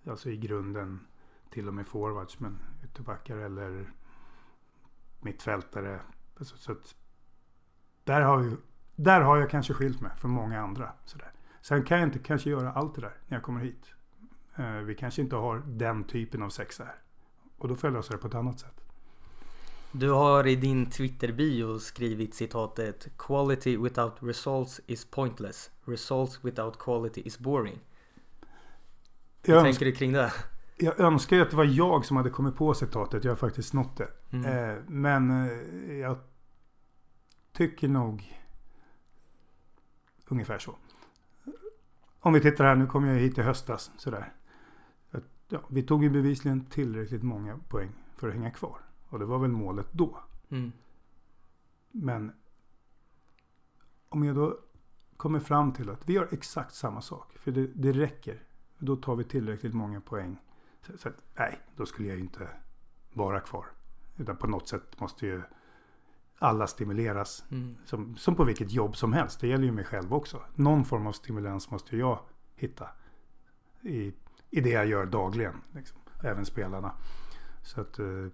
[0.06, 1.06] Alltså i grunden
[1.50, 3.92] till och med forwards, men ytterbackar eller
[5.20, 6.00] mittfältare.
[6.40, 6.94] Så, så att,
[8.04, 8.56] där, har vi,
[8.96, 10.92] där har jag kanske skilt mig från många andra.
[11.04, 11.32] Sådär.
[11.60, 13.94] Sen kan jag inte kanske göra allt det där när jag kommer hit.
[14.56, 17.02] Eh, vi kanske inte har den typen av sexa här.
[17.58, 18.89] Och då får jag lösa det på ett annat sätt.
[19.92, 25.70] Du har i din Twitter-bio skrivit citatet Quality without results is pointless.
[25.85, 27.79] Results without quality is boring.
[29.42, 30.33] Hur Jag, tänker du kring det?
[30.76, 33.24] jag önskar ju att det var jag som hade kommit på citatet.
[33.24, 34.09] Jag har faktiskt snott det.
[34.31, 34.44] Mm.
[34.44, 36.18] Eh, men eh, jag
[37.53, 38.40] tycker nog
[40.29, 40.76] ungefär så.
[42.20, 43.90] Om vi tittar här, nu kom jag hit i höstas.
[43.96, 44.33] Sådär.
[45.11, 48.89] Att, ja, vi tog ju bevisligen tillräckligt många poäng för att hänga kvar.
[49.11, 50.18] Och det var väl målet då.
[50.49, 50.73] Mm.
[51.90, 52.33] Men
[54.09, 54.59] om jag då
[55.16, 57.33] kommer fram till att vi gör exakt samma sak.
[57.38, 58.42] För det, det räcker.
[58.79, 60.37] Då tar vi tillräckligt många poäng.
[60.87, 62.49] Så, så att, nej, då skulle jag ju inte
[63.12, 63.66] vara kvar.
[64.16, 65.42] Utan på något sätt måste ju
[66.38, 67.44] alla stimuleras.
[67.51, 67.77] Mm.
[67.85, 69.40] Som, som på vilket jobb som helst.
[69.40, 70.42] Det gäller ju mig själv också.
[70.55, 72.18] Någon form av stimulans måste jag
[72.55, 72.88] hitta.
[73.81, 74.14] I,
[74.51, 75.55] i det jag gör dagligen.
[75.73, 75.99] Liksom.
[76.23, 76.92] Även spelarna.
[77.62, 78.27] Så att eh,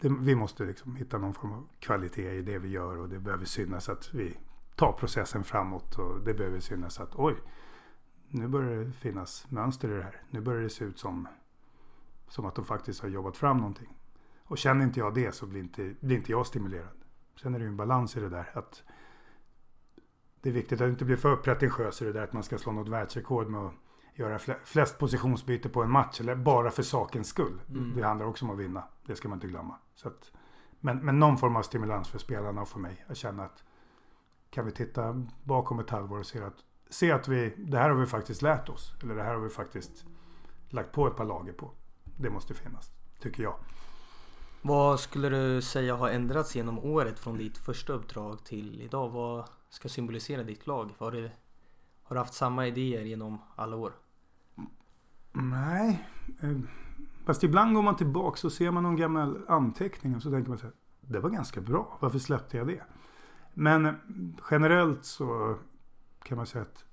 [0.00, 2.96] det, vi måste liksom hitta någon form av kvalitet i det vi gör.
[2.96, 4.36] Och det behöver synas att vi
[4.74, 5.98] tar processen framåt.
[5.98, 7.34] Och det behöver synas att oj,
[8.28, 10.22] nu börjar det finnas mönster i det här.
[10.30, 11.28] Nu börjar det se ut som,
[12.28, 13.96] som att de faktiskt har jobbat fram någonting.
[14.42, 16.96] Och känner inte jag det så blir inte, blir inte jag stimulerad.
[17.42, 18.50] Sen är det ju en balans i det där.
[18.54, 18.82] att
[20.40, 22.72] Det är viktigt att inte bli för pretentiös i det där att man ska slå
[22.72, 23.74] något världsrekord med att
[24.14, 26.20] göra fle- flest positionsbyte på en match.
[26.20, 27.60] Eller bara för sakens skull.
[27.68, 27.92] Mm.
[27.96, 28.84] Det handlar också om att vinna.
[29.06, 29.78] Det ska man inte glömma.
[29.94, 30.32] Så att,
[30.80, 33.04] men, men någon form av stimulans för spelarna och för mig.
[33.08, 33.64] Jag känner att
[34.50, 37.96] kan vi titta bakom ett halvår och se att, se att vi, det här har
[37.96, 38.92] vi faktiskt lärt oss.
[39.02, 40.04] Eller det här har vi faktiskt
[40.68, 41.70] lagt på ett par lager på.
[42.04, 43.54] Det måste finnas, tycker jag.
[44.62, 49.08] Vad skulle du säga har ändrats genom året från ditt första uppdrag till idag?
[49.08, 50.94] Vad ska symbolisera ditt lag?
[50.98, 51.30] Har du,
[52.02, 53.92] har du haft samma idéer genom alla år?
[55.36, 56.08] Nej.
[56.40, 56.58] Eh,
[57.24, 60.58] fast ibland går man tillbaka och ser man någon gammal anteckning och så tänker man
[60.58, 60.74] så här.
[61.00, 61.98] Det var ganska bra.
[62.00, 62.82] Varför släppte jag det?
[63.54, 63.94] Men eh,
[64.50, 65.56] generellt så
[66.22, 66.84] kan man säga att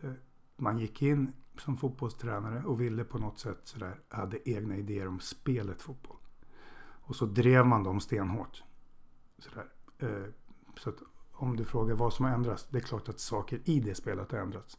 [0.00, 0.12] eh,
[0.56, 5.20] man gick in som fotbollstränare och ville på något sätt sådär, hade egna idéer om
[5.20, 6.16] spelet fotboll.
[7.06, 8.62] Och så drev man dem stenhårt.
[9.38, 9.66] Sådär.
[10.78, 10.96] Så att
[11.32, 12.66] om du frågar vad som har ändrats.
[12.70, 14.78] Det är klart att saker i det spelet har ändrats.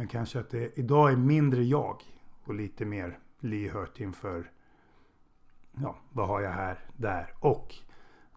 [0.00, 2.02] Men kanske att det idag är mindre jag
[2.44, 4.50] och lite mer lyhört inför
[5.82, 7.74] ja, vad har jag här, där och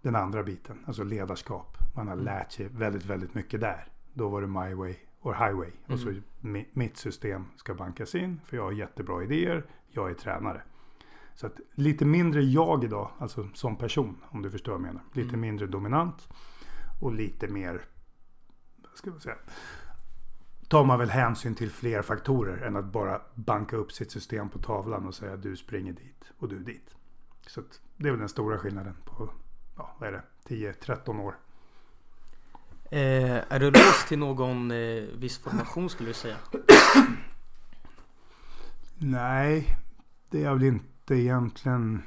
[0.02, 1.78] den andra biten, alltså ledarskap.
[1.96, 2.26] Man har Mm.
[2.26, 3.88] lärt sig väldigt, väldigt mycket där.
[4.14, 5.72] Då var det my way or highway.
[5.88, 6.24] Och så Mm.
[6.42, 10.62] mi- mitt system ska bankas in för jag har jättebra idéer, jag är tränare.
[11.36, 15.04] Så att lite mindre jag idag, alltså som person, om du förstår vad jag menar.
[15.14, 15.42] Lite Mm.
[15.42, 16.30] mindre dominant
[17.02, 17.82] och lite mer,
[18.78, 19.36] vad ska man säga,
[20.74, 24.60] tar man väl hänsyn till fler faktorer än att bara banka upp sitt system på
[24.60, 26.96] tavlan och säga du springer dit och du dit.
[27.48, 27.62] Så
[27.98, 29.30] det är väl den stora skillnaden på,
[29.78, 30.24] ja vad är det,
[30.56, 31.36] 10-13 år.
[32.92, 36.38] Eh, är du låst till någon eh, viss formation skulle du säga?
[38.98, 39.78] Nej,
[40.30, 42.04] det är jag väl inte egentligen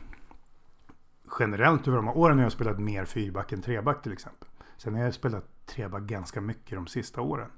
[1.39, 4.49] generellt över de här åren har jag spelat mer fyrback än treback till exempel.
[4.77, 7.51] Sen har jag spelat treback ganska mycket de sista åren.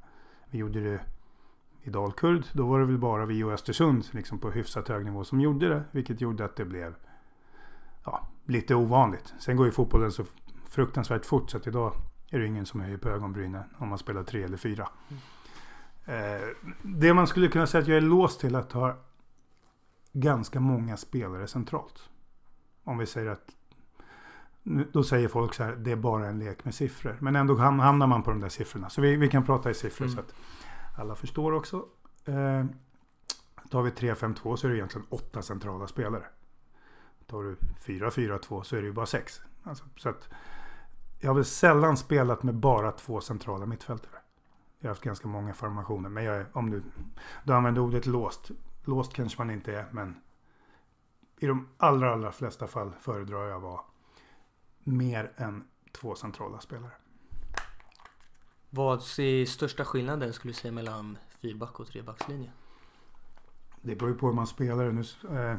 [0.50, 1.00] Vi gjorde det
[1.82, 2.44] i Dalkurd.
[2.52, 5.68] Då var det väl bara vi och Östersund liksom på hyfsat hög nivå som gjorde
[5.68, 5.84] det.
[5.90, 6.94] Vilket gjorde att det blev
[8.04, 9.34] ja, lite ovanligt.
[9.38, 10.24] Sen går ju fotbollen så
[10.68, 11.92] fruktansvärt fort så att idag
[12.30, 14.88] är det ingen som höjer på ögonbrynen om man spelar tre eller fyra.
[16.04, 16.48] Eh,
[16.82, 18.96] det man skulle kunna säga att jag är låst till att ha
[20.12, 22.08] ganska många spelare centralt.
[22.84, 23.56] Om vi säger att
[24.92, 27.16] då säger folk så här, det är bara en lek med siffror.
[27.20, 28.88] Men ändå ham- hamnar man på de där siffrorna.
[28.90, 30.14] Så vi, vi kan prata i siffror Mm.
[30.16, 30.34] så att
[30.98, 31.76] alla förstår också.
[32.24, 32.64] Eh,
[33.70, 36.24] tar vi 3-5-2 så är det egentligen åtta centrala spelare.
[37.26, 39.40] Tar du 4-4-2 så är det ju bara sex.
[39.62, 40.28] Alltså, så att
[41.20, 44.20] jag har väl sällan spelat med bara två centrala mittfältare.
[44.80, 46.08] Jag har haft ganska många formationer.
[46.08, 46.82] Men jag är, om du,
[47.44, 48.50] du använder ordet låst.
[48.84, 50.16] Låst kanske man inte är, men
[51.38, 53.80] i de allra, allra flesta fall föredrar jag att vara
[54.92, 56.92] mer än två centrala spelare.
[58.70, 62.50] Vad är största skillnaden skulle du säga mellan fyrback och trebackslinje?
[63.82, 64.92] Det beror ju på hur man spelar.
[64.92, 65.00] Nu,
[65.38, 65.58] eh,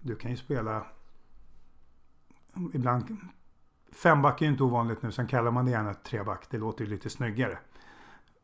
[0.00, 0.86] du kan ju spela
[2.74, 3.16] ibland
[3.92, 5.12] Femback är ju inte ovanligt nu.
[5.12, 6.46] Sen kallar man det gärna treback.
[6.50, 7.58] Det låter ju lite snyggare.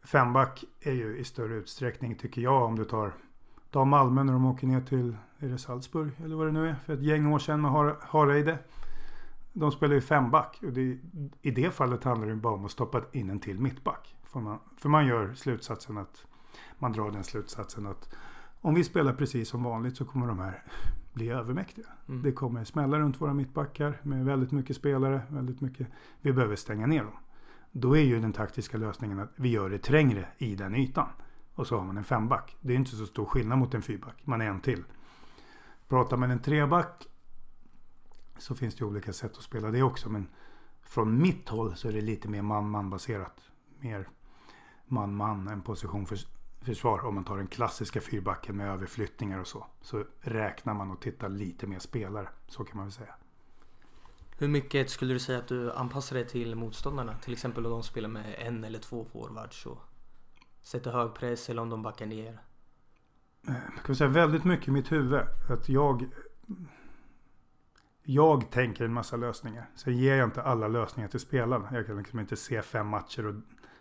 [0.05, 3.13] Femback är ju i större utsträckning tycker jag om du tar
[3.75, 6.75] Ta Malmö när de åker ner till är det Salzburg eller vad det nu är
[6.75, 8.59] för ett gäng år sedan med Har Hareide.
[9.57, 10.99] De spelar ju femback och det,
[11.43, 14.17] i det fallet handlar det bara om att stoppa in en till mittback.
[14.25, 16.27] För man, för man gör slutsatsen att
[16.79, 18.15] man drar den slutsatsen att
[18.61, 20.63] om vi spelar precis som vanligt så kommer de här
[21.13, 21.87] bli övermäktiga.
[22.09, 22.23] Mm.
[22.23, 25.23] Det kommer smälla runt våra mittbackar med väldigt mycket spelare.
[25.29, 25.87] Väldigt mycket.
[26.21, 27.17] Vi behöver stänga ner dem.
[27.73, 31.09] Då är ju den taktiska lösningen att vi gör det trängre i den ytan.
[31.55, 32.57] Och så har man en femback.
[32.61, 34.17] Det är inte så stor skillnad mot en fyrback.
[34.25, 34.85] Man är en till.
[35.89, 37.07] Pratar man en treback
[38.39, 40.09] så finns det olika sätt att spela det också.
[40.09, 40.29] Men
[40.83, 43.41] från mitt håll så är det lite mer man-man baserat.
[43.81, 44.09] Mer
[44.87, 46.19] man-man än position för
[46.61, 47.05] försvar.
[47.05, 49.67] Om man tar den klassiska fyrbacken med överflyttningar och så.
[49.81, 52.29] Så räknar man och tittar lite mer spelare.
[52.49, 53.15] Så kan man väl säga.
[54.39, 57.19] Hur mycket skulle du säga att du anpassar dig till motståndarna?
[57.19, 59.79] Till exempel om de spelar med en eller två forwards och
[60.63, 62.39] sätter hög press eller om de backar ner?
[63.47, 65.21] Jag eh, kan säga väldigt mycket i mitt huvud.
[65.51, 66.07] Att jag
[68.05, 69.67] jag tänker en massa lösningar.
[69.75, 71.69] Sen ger jag inte alla lösningar till spelarna.
[71.73, 73.35] Jag kan liksom inte se fem matcher och,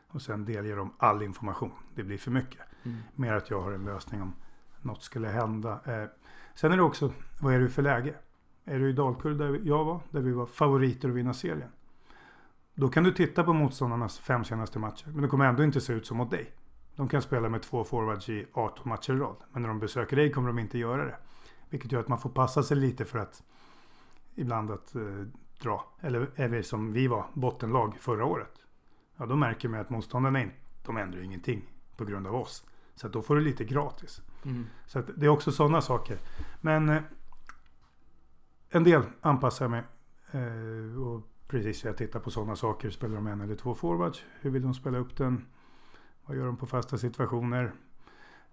[0.07, 1.71] och sen delge dem all information.
[1.95, 2.61] Det blir för mycket.
[2.83, 2.97] Mm.
[3.15, 4.33] Mer att jag har en lösning om
[4.81, 5.79] något skulle hända.
[5.85, 6.09] Eh,
[6.55, 8.15] sen är det också, vad är du för läge?
[8.65, 11.69] Är du i Dalkurd där jag var, där vi var favoriter att vinna serien.
[12.75, 15.07] Då kan du titta på motståndarnas fem senaste matcher.
[15.07, 16.51] Men det kommer ändå inte se ut som mot dig.
[16.95, 19.35] De kan spela med två forwards i 18 matcher i rad.
[19.51, 21.15] Men när de besöker dig kommer de inte göra det.
[21.69, 23.43] Vilket gör att man får passa sig lite för att
[24.35, 25.01] ibland att eh,
[25.61, 25.85] dra.
[26.01, 28.53] Eller, eller som vi var, bottenlag förra året.
[29.17, 30.51] Ja, då märker man att motståndarna in,
[30.85, 31.61] de ändrar ingenting
[31.97, 32.65] på grund av oss.
[32.95, 34.21] Så då får du lite gratis.
[34.45, 34.65] Mm.
[34.85, 36.17] Så det är också sådana saker.
[36.61, 37.01] Men eh,
[38.69, 39.83] en del anpassar jag mig.
[40.31, 42.89] Eh, och precis, jag tittar på sådana saker.
[42.89, 44.23] Spelar de en eller två forwards?
[44.41, 45.45] Hur vill de spela upp den?
[46.25, 47.73] Vad gör de på fasta situationer?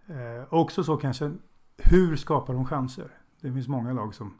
[0.07, 1.33] Eh, också så kanske,
[1.77, 3.11] hur skapar de chanser?
[3.41, 4.39] Det finns många lag som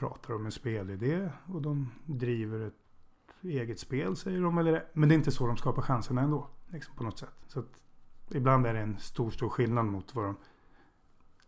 [0.00, 2.74] pratar om en spelidé och de driver ett
[3.42, 4.58] eget spel säger de.
[4.58, 6.48] Eller, men det är inte så de skapar chanserna ändå.
[6.66, 7.34] Liksom på något sätt.
[7.46, 7.64] Så
[8.30, 10.36] ibland är det en stor, stor skillnad mot vad de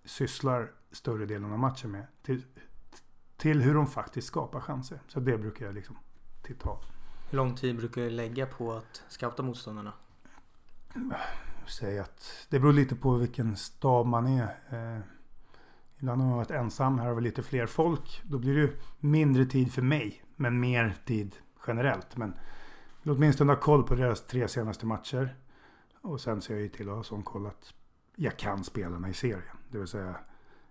[0.04, 2.06] sysslar större delen av matchen med.
[2.22, 2.44] Till,
[3.36, 5.00] till hur de faktiskt skapar chanser.
[5.08, 5.98] Så det brukar jag liksom
[6.42, 6.84] titta av.
[7.30, 9.92] Hur lång tid brukar du lägga på att scouta motståndarna?
[11.66, 14.56] Säg att det beror lite på vilken stab man är.
[16.02, 16.98] Ibland har man varit ensam.
[16.98, 18.22] Här har vi lite fler folk.
[18.24, 20.24] Då blir det mindre tid för mig.
[20.36, 21.36] Men mer tid
[21.66, 22.16] generellt.
[22.16, 22.34] Men
[23.02, 25.36] vill åtminstone ha koll på deras tre senaste matcher.
[26.00, 27.74] Och sen ser jag ju till att ha sån koll att
[28.16, 29.56] jag kan spelarna i serien.
[29.70, 30.16] Det vill säga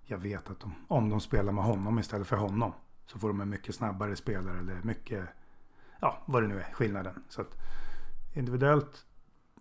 [0.03, 2.73] jag vet att de, om de spelar med honom istället för honom
[3.05, 5.25] så får de en mycket snabbare spelare eller mycket,
[5.99, 7.23] ja vad det nu är, skillnaden.
[7.29, 7.57] Så att
[8.33, 9.05] individuellt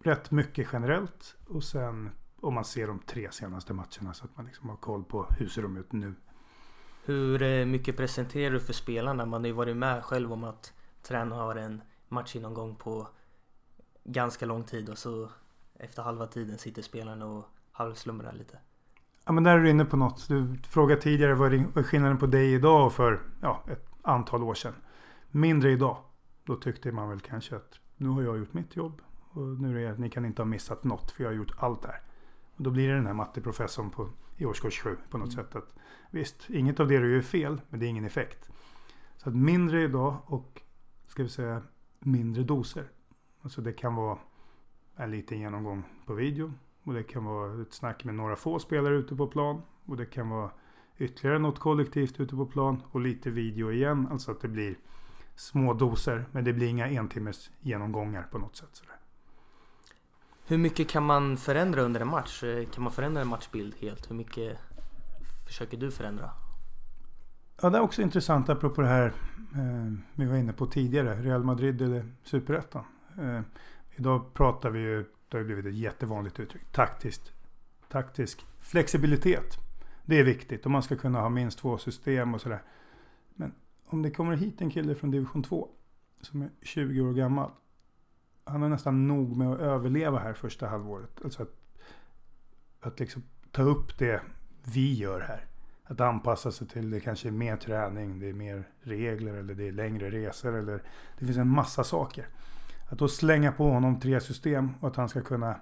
[0.02, 4.46] rätt mycket generellt och sen om man ser de tre senaste matcherna så att man
[4.46, 6.14] liksom har koll på hur ser de ut nu.
[7.04, 9.26] Hur eh, mycket presenterar du för spelarna?
[9.26, 10.72] Man har ju varit med själv om att
[11.02, 13.08] träna har en matchgenomgång på
[14.04, 15.30] ganska lång tid och så
[15.74, 18.58] efter halva tiden sitter spelarna och halvslumrar lite.
[19.24, 20.28] Ja men där är du inne på något.
[20.28, 24.54] Du frågade tidigare vad är skillnaden på dig idag och för ja, ett antal år
[24.54, 24.74] sedan.
[25.30, 25.96] Mindre idag.
[26.44, 29.02] Då tyckte man väl kanske att nu har jag gjort mitt jobb.
[29.30, 31.82] Och nu är det, ni kan inte ha missat något för jag har gjort allt
[31.82, 32.00] där.
[32.60, 35.44] Och då blir det den här matteprofessorn på, i årskurs 7 på något mm.
[35.44, 35.56] sätt.
[35.56, 35.74] Att,
[36.10, 38.50] visst, inget av det du gör är fel, men det är ingen effekt.
[39.16, 40.62] Så att mindre idag och
[41.06, 41.62] ska vi säga
[41.98, 42.90] mindre doser.
[43.42, 44.18] Alltså det kan vara
[44.96, 46.52] en liten genomgång på video.
[46.82, 49.62] Och det kan vara ett snack med några få spelare ute på plan.
[49.84, 50.50] Och det kan vara
[50.98, 52.82] ytterligare något kollektivt ute på plan.
[52.90, 54.08] Och lite video igen.
[54.10, 54.78] Alltså att det blir
[55.34, 56.24] små doser.
[56.32, 58.70] Men det blir inga entimmers genomgångar på något sätt.
[58.72, 58.99] Sådär.
[60.50, 62.42] Hur mycket kan man förändra under en match?
[62.42, 64.10] Eh, kan man förändra en matchbild helt?
[64.10, 64.58] Hur mycket
[65.46, 66.30] försöker du förändra?
[67.62, 69.06] Ja, det är också intressant apropå det här
[69.54, 71.14] eh, vi var inne på tidigare.
[71.14, 72.84] Real Madrid eller Superettan.
[73.18, 73.40] Eh,
[73.96, 77.32] idag pratar vi ju, det har blivit ett jättevanligt uttryck, taktiskt.
[77.88, 79.56] Taktisk flexibilitet.
[80.04, 82.62] Det är viktigt om man ska kunna ha minst två system och sådär.
[83.34, 83.54] Men
[83.86, 85.68] om det kommer hit en kille från division 2
[86.20, 87.50] som är 20 år gammal
[88.44, 91.10] han har nästan nog med att överleva här första halvåret.
[91.24, 91.54] Alltså att,
[92.80, 94.22] att liksom ta upp det
[94.64, 95.46] vi gör här.
[95.84, 99.68] Att anpassa sig till det kanske är mer träning, det är mer regler eller det
[99.68, 100.82] är längre resor eller
[101.18, 102.28] det finns en massa saker.
[102.90, 105.60] Att då slänga på honom tre system och att han ska kunna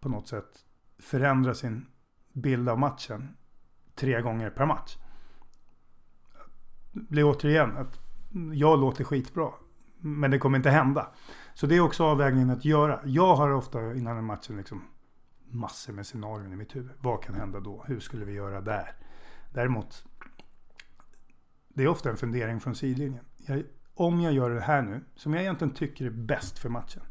[0.00, 0.64] på något sätt
[0.98, 1.86] förändra sin
[2.32, 3.36] bild av matchen
[3.94, 4.96] tre gånger per match.
[6.92, 8.00] Det blir återigen att
[8.52, 9.50] jag låter skitbra.
[10.06, 11.08] Men det kommer inte hända.
[11.54, 13.00] Så det är också avvägningen att göra.
[13.04, 14.84] Jag har ofta innan en match liksom
[15.50, 16.90] massor med scenarion i mitt huvud.
[16.98, 17.84] Vad kan hända då?
[17.86, 18.94] Hur skulle vi göra där?
[19.52, 20.04] Däremot,
[21.68, 23.24] det är ofta en fundering från sidlinjen.
[23.36, 23.62] Jag,
[23.94, 27.02] om jag gör det här nu, som jag egentligen tycker är bäst för matchen.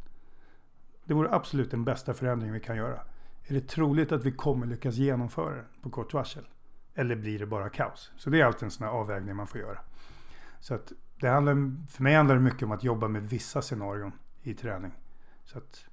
[1.06, 3.02] Det vore absolut den bästa förändringen vi kan göra.
[3.44, 6.48] Är det troligt att vi kommer lyckas genomföra den på kort varsel?
[6.94, 8.12] Eller blir det bara kaos?
[8.18, 9.80] Så det är alltid en sån här avvägning man får göra.
[10.60, 14.12] Så att det handlar, för mig handlar det mycket om att jobba med vissa scenarion
[14.42, 14.92] i träning.
[15.44, 15.86] Så att,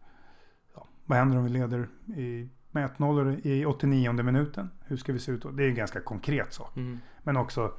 [0.75, 4.71] ja, vad händer om vi leder i, med 1-0 i 89 minuten?
[4.85, 5.51] Hur ska vi se ut då?
[5.51, 6.77] Det är en ganska konkret sak.
[6.77, 6.99] Mm.
[7.23, 7.75] Men också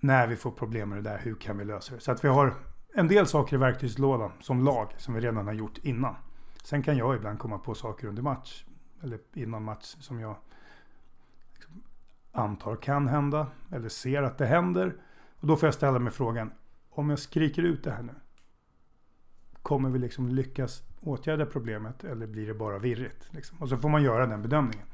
[0.00, 2.00] när vi får problem med det där, hur kan vi lösa det?
[2.00, 2.54] Så att vi har
[2.94, 6.14] en del saker i verktygslådan som lag som vi redan har gjort innan.
[6.64, 8.64] Sen kan jag ibland komma på saker under match
[9.02, 10.36] eller innan match som jag
[12.32, 14.94] antar kan hända eller ser att det händer.
[15.40, 16.52] Och då får jag ställa mig frågan,
[16.90, 18.14] om jag skriker ut det här nu,
[19.62, 23.28] kommer vi liksom lyckas åtgärda problemet eller blir det bara virrigt?
[23.32, 23.58] Liksom?
[23.58, 24.86] Och så får man göra den bedömningen.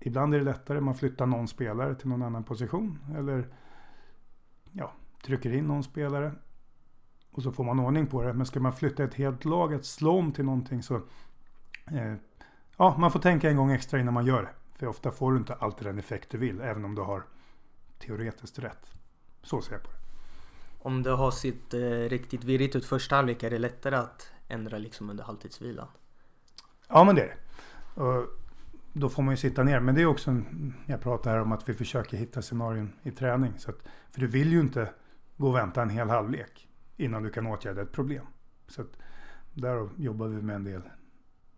[0.00, 3.48] Ibland är det lättare, man flyttar någon spelare till någon annan position eller
[4.72, 6.32] ja, trycker in någon spelare
[7.30, 8.32] och så får man ordning på det.
[8.32, 10.96] Men ska man flytta ett helt lag att slå om till någonting så
[11.90, 12.14] eh,
[12.76, 14.78] ja, man får tänka en gång extra innan man gör det.
[14.78, 17.22] För ofta får du inte alltid den effekt du vill, även om du har
[17.98, 18.99] teoretiskt rätt.
[19.42, 19.96] Så ser jag på det.
[20.78, 24.78] Om det har sitt eh, riktigt virrigt ut första halvlek, är det lättare att ändra
[24.78, 25.88] liksom under halvtidsvilan?
[26.88, 27.36] Ja, men det är det.
[28.02, 28.26] Och
[28.92, 29.80] då får man ju sitta ner.
[29.80, 33.10] Men det är också, en, jag pratar här om att vi försöker hitta scenarion i
[33.10, 33.52] träning.
[33.58, 33.78] Så att,
[34.10, 34.92] för du vill ju inte
[35.36, 38.26] gå och vänta en hel halvlek innan du kan åtgärda ett problem.
[38.68, 38.98] Så att,
[39.54, 40.82] där jobbar vi med en del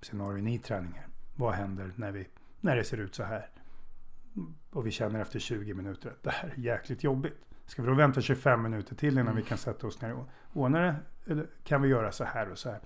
[0.03, 1.11] scenarion i träningen.
[1.37, 2.29] Vad händer när, vi,
[2.61, 3.49] när det ser ut så här?
[4.71, 7.45] Och vi känner efter 20 minuter att det här är jäkligt jobbigt.
[7.67, 9.37] Ska vi då vänta 25 minuter till innan mm.
[9.37, 10.97] vi kan sätta oss ner och ordna det?
[11.27, 12.81] Eller kan vi göra så här och så här?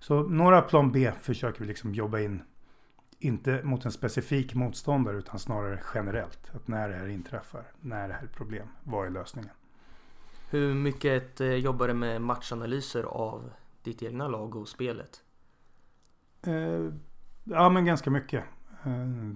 [0.00, 2.42] Så några plan B försöker vi liksom jobba in.
[3.18, 6.50] Inte mot en specifik motståndare utan snarare generellt.
[6.54, 9.50] Att när det här inträffar, när det här är problem, vad är lösningen?
[10.50, 13.50] Hur mycket eh, jobbar du med matchanalyser av
[13.82, 15.22] ditt egna lag och spelet?
[16.42, 16.92] Eh,
[17.44, 18.44] ja men ganska mycket.
[18.84, 19.34] Eh,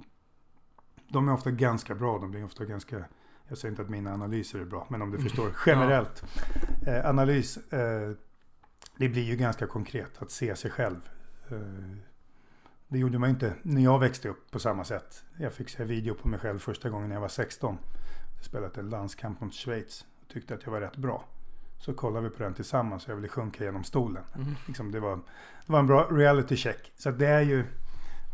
[1.09, 2.19] de är ofta ganska bra.
[2.19, 3.05] De blir ofta ganska
[3.49, 5.29] jag säger inte att mina analyser är bra, men om du mm.
[5.29, 6.25] förstår generellt.
[6.87, 8.11] Eh, analys, eh,
[8.97, 11.09] det blir ju ganska konkret att se sig själv.
[11.51, 11.59] Eh,
[12.89, 15.25] det gjorde man inte när jag växte upp på samma sätt.
[15.39, 17.79] Jag fick se video på mig själv första gången när jag var 16.
[18.37, 21.25] Jag spelade en landskamp mot Schweiz och tyckte att jag var rätt bra.
[21.79, 24.25] Så kollade vi på den tillsammans och jag ville sjunka genom stolen.
[24.35, 24.55] Mm.
[24.67, 25.17] Liksom det, var,
[25.67, 26.93] det var en bra reality check.
[26.97, 27.65] Så det är ju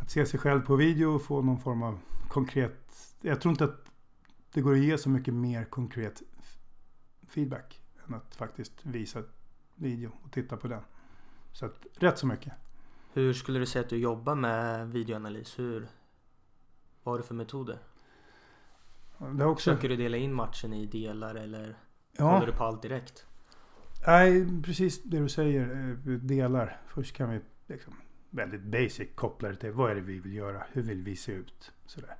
[0.01, 1.99] att se sig själv på video och få någon form av
[2.29, 2.81] konkret...
[3.21, 3.85] Jag tror inte att
[4.55, 6.23] det går att ge så mycket mer konkret
[7.29, 9.23] feedback än att faktiskt visa
[9.75, 10.83] video och titta på den.
[11.53, 12.53] Så att rätt så mycket.
[13.13, 15.59] Hur skulle du säga att du jobbar med videoanalys?
[15.59, 15.89] Hur,
[17.03, 17.79] vad har du för metoder?
[19.19, 19.71] Det också...
[19.71, 21.77] Försöker du dela in matchen i delar eller
[22.13, 22.33] ja.
[22.33, 23.27] håller du på allt direkt?
[24.07, 25.91] Nej, precis det du säger.
[26.07, 26.81] Eh, delar.
[26.87, 27.95] Först kan vi liksom
[28.31, 30.63] väldigt basic koppla det till vad är det vi vill göra?
[30.73, 31.73] Hur vill vi se ut?
[31.87, 32.17] Sådär.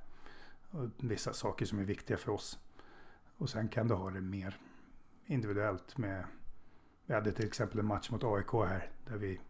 [0.75, 2.59] Och vissa saker som är viktiga för oss.
[3.37, 4.57] Och sen kan du ha det mer
[5.25, 6.25] individuellt med
[7.05, 9.41] vi hade till exempel en match mot AIK här där vi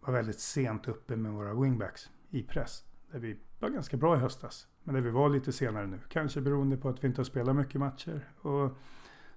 [0.00, 2.84] var väldigt sent uppe med våra wingbacks i press.
[3.12, 4.66] Där vi var ganska bra i höstas.
[4.82, 6.00] Men där vi var lite senare nu.
[6.08, 8.28] Kanske beroende på att vi inte har spelat mycket matcher.
[8.40, 8.78] Och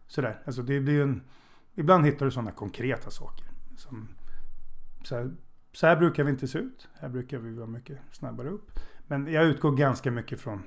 [0.07, 0.41] sådär.
[0.45, 1.23] Alltså det blir en,
[1.73, 3.45] ibland hittar du sådana konkreta saker.
[3.77, 4.07] Som,
[5.03, 5.36] så, här,
[5.71, 6.88] så här brukar vi inte se ut.
[6.93, 8.80] Här brukar vi vara mycket snabbare upp.
[9.07, 10.63] Men jag utgår ganska mycket från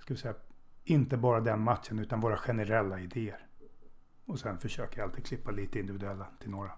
[0.00, 0.34] ska vi säga,
[0.84, 3.46] inte bara den matchen utan våra generella idéer.
[4.24, 6.70] Och sen försöker jag alltid klippa lite individuella till några.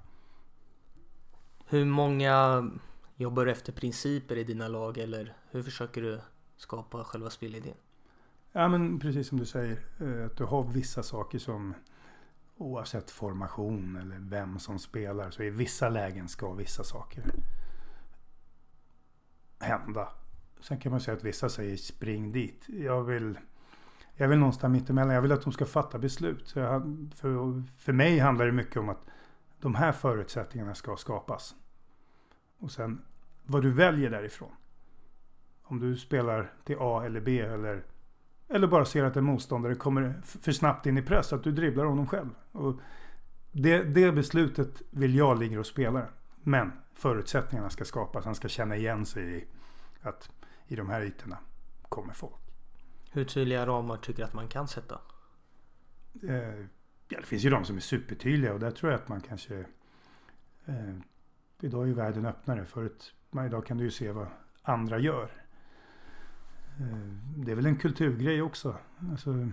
[1.66, 2.64] Hur många
[3.16, 6.20] jobbar du efter principer i dina lag eller hur försöker du
[6.56, 7.76] skapa själva spelidén?
[8.52, 11.74] Ja men precis som du säger, eh, att du har vissa saker som
[12.56, 17.24] oavsett formation eller vem som spelar så i vissa lägen ska vissa saker
[19.58, 20.08] hända.
[20.62, 22.66] Sen kan man säga att vissa säger spring dit.
[22.68, 23.38] Jag vill,
[24.14, 25.14] jag vill någonstans mittemellan.
[25.14, 26.48] Jag vill att de ska fatta beslut.
[26.48, 29.04] Så jag, för, för mig handlar det mycket om att
[29.60, 31.54] de här förutsättningarna ska skapas.
[32.58, 33.02] Och sen
[33.42, 34.52] vad du väljer därifrån.
[35.62, 37.84] Om du spelar till A eller B eller,
[38.48, 41.32] eller bara ser att en motståndare kommer för snabbt in i press.
[41.32, 42.30] Att du dribblar honom själv.
[42.52, 42.74] Och
[43.52, 46.08] det, det beslutet vill jag ligga hos spelaren.
[46.42, 48.24] Men förutsättningarna ska skapas.
[48.24, 49.44] Han ska känna igen sig i
[50.02, 50.30] att
[50.72, 51.38] i de här ytorna
[51.88, 52.34] kommer folk.
[53.10, 55.00] Hur tydliga ramar tycker du att man kan sätta?
[56.22, 56.66] Eh,
[57.08, 59.58] ja, det finns ju de som är supertydliga och där tror jag att man kanske...
[60.64, 60.94] Eh,
[61.60, 62.64] idag är ju världen öppnare.
[62.64, 63.14] Förut,
[63.46, 64.26] idag kan du ju se vad
[64.62, 65.32] andra gör.
[66.80, 68.76] Eh, det är väl en kulturgrej också.
[69.10, 69.48] Alltså,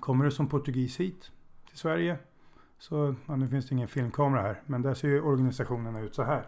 [0.00, 1.30] kommer du som portugis hit
[1.68, 2.18] till Sverige
[2.78, 6.22] så, ja, nu finns det ingen filmkamera här, men där ser ju organisationerna ut så
[6.22, 6.46] här.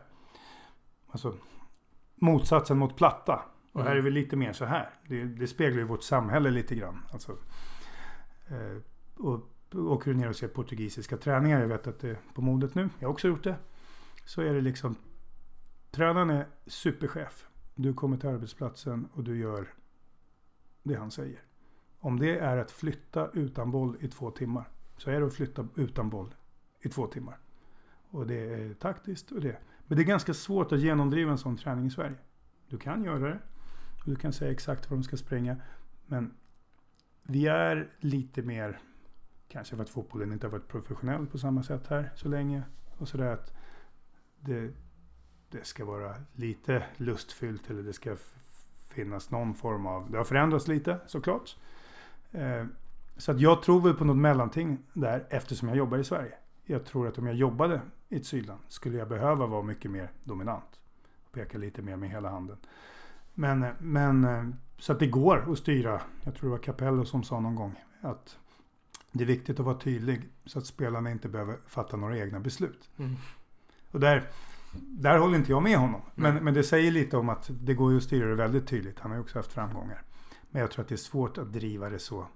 [1.11, 1.35] Alltså
[2.15, 3.43] motsatsen mot platta.
[3.73, 4.91] Och här är vi lite mer så här.
[5.07, 7.05] Det, det speglar ju vårt samhälle lite grann.
[7.13, 7.33] Alltså,
[8.49, 8.83] eh,
[9.17, 9.41] och
[9.75, 12.89] åker du ner och ser portugisiska träningar, jag vet att det är på modet nu,
[12.99, 13.57] jag har också gjort det.
[14.25, 14.97] Så är det liksom,
[15.91, 17.47] tränaren är superchef.
[17.75, 19.67] Du kommer till arbetsplatsen och du gör
[20.83, 21.43] det han säger.
[22.01, 25.69] Om det är att flytta utan boll i två timmar, så är det att flytta
[25.75, 26.35] utan boll
[26.81, 27.39] i två timmar.
[28.11, 29.57] Och det är taktiskt och det.
[29.87, 32.17] Men det är ganska svårt att genomdriva en sån träning i Sverige.
[32.69, 33.39] Du kan göra det.
[34.01, 35.57] Och du kan säga exakt var de ska springa.
[36.07, 36.35] Men
[37.23, 38.79] vi är lite mer,
[39.49, 42.63] kanske för att fotbollen inte har varit professionell på samma sätt här så länge.
[42.99, 43.53] Och sådär att
[44.41, 44.73] det,
[45.51, 48.17] det ska vara lite lustfyllt eller det ska
[48.89, 50.11] finnas någon form av...
[50.11, 51.57] Det har förändrats lite såklart.
[52.33, 52.67] Eh,
[53.17, 56.35] så att jag tror väl på något mellanting där eftersom jag jobbar i Sverige.
[56.65, 60.11] Jag tror att om jag jobbade i ett sydland skulle jag behöva vara mycket mer
[60.25, 60.81] dominant.
[61.33, 62.57] Peka lite mer med hela handen.
[63.39, 66.01] Men, men så att det går att styra.
[66.23, 68.39] Jag tror det var Capello som sa någon gång att
[69.13, 72.91] det är viktigt att vara tydlig så att spelarna inte behöver fatta några egna beslut.
[72.97, 73.17] Mm.
[73.91, 74.29] Och där,
[74.81, 76.01] där håller inte jag med honom.
[76.15, 76.45] Men, mm.
[76.45, 78.99] men det säger lite om att det går att styra det väldigt tydligt.
[78.99, 80.03] Han har ju också haft framgångar.
[80.51, 82.27] Men jag tror att det är svårt att driva det så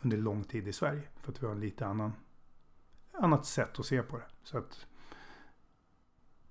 [0.00, 1.02] under lång tid i Sverige.
[1.22, 2.12] För att vi har en lite annan
[3.12, 4.26] annat sätt att se på det.
[4.42, 4.86] Så att,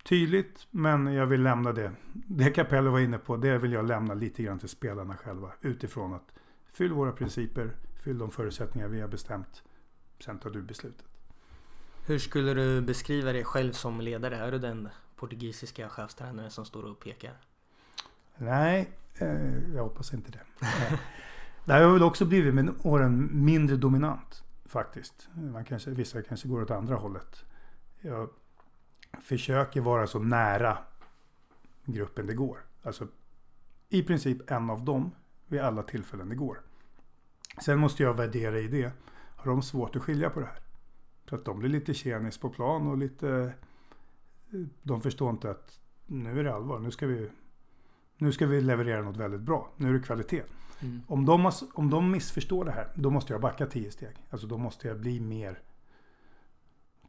[0.05, 1.91] tydligt, men jag vill lämna det.
[2.13, 5.51] Det Capello var inne på, det vill jag lämna lite grann till spelarna själva.
[5.61, 6.33] Utifrån att
[6.73, 9.63] fyll våra principer, fyll de förutsättningar vi har bestämt.
[10.19, 11.05] Sen tar du beslutet.
[12.07, 14.37] Hur skulle du beskriva dig själv som ledare?
[14.37, 17.33] Är du den portugisiska chefstränaren som står och pekar?
[18.37, 20.41] Nej, eh, jag hoppas inte det.
[21.65, 25.27] det har väl också blivit med åren mindre dominant faktiskt.
[25.33, 27.45] Man kanske, vissa kanske går åt andra hållet.
[28.01, 28.29] Jag
[29.21, 30.77] försöker vara så nära
[31.85, 32.59] gruppen det går.
[32.83, 33.07] Alltså
[33.89, 35.11] i princip en av dem
[35.47, 36.61] vid alla tillfällen det går.
[37.61, 38.91] Sen måste jag värdera i det.
[39.35, 40.59] Har de svårt att skilja på det här?
[41.29, 43.53] Så att de blir lite tjenis på plan och lite...
[44.81, 46.79] De förstår inte att nu är det allvar.
[46.79, 47.29] Nu ska vi,
[48.17, 49.69] nu ska vi leverera något väldigt bra.
[49.77, 50.43] Nu är det kvalitet.
[50.79, 51.01] Mm.
[51.07, 54.15] Om, de, om de missförstår det här, då måste jag backa tio steg.
[54.29, 55.59] Alltså då måste jag bli mer,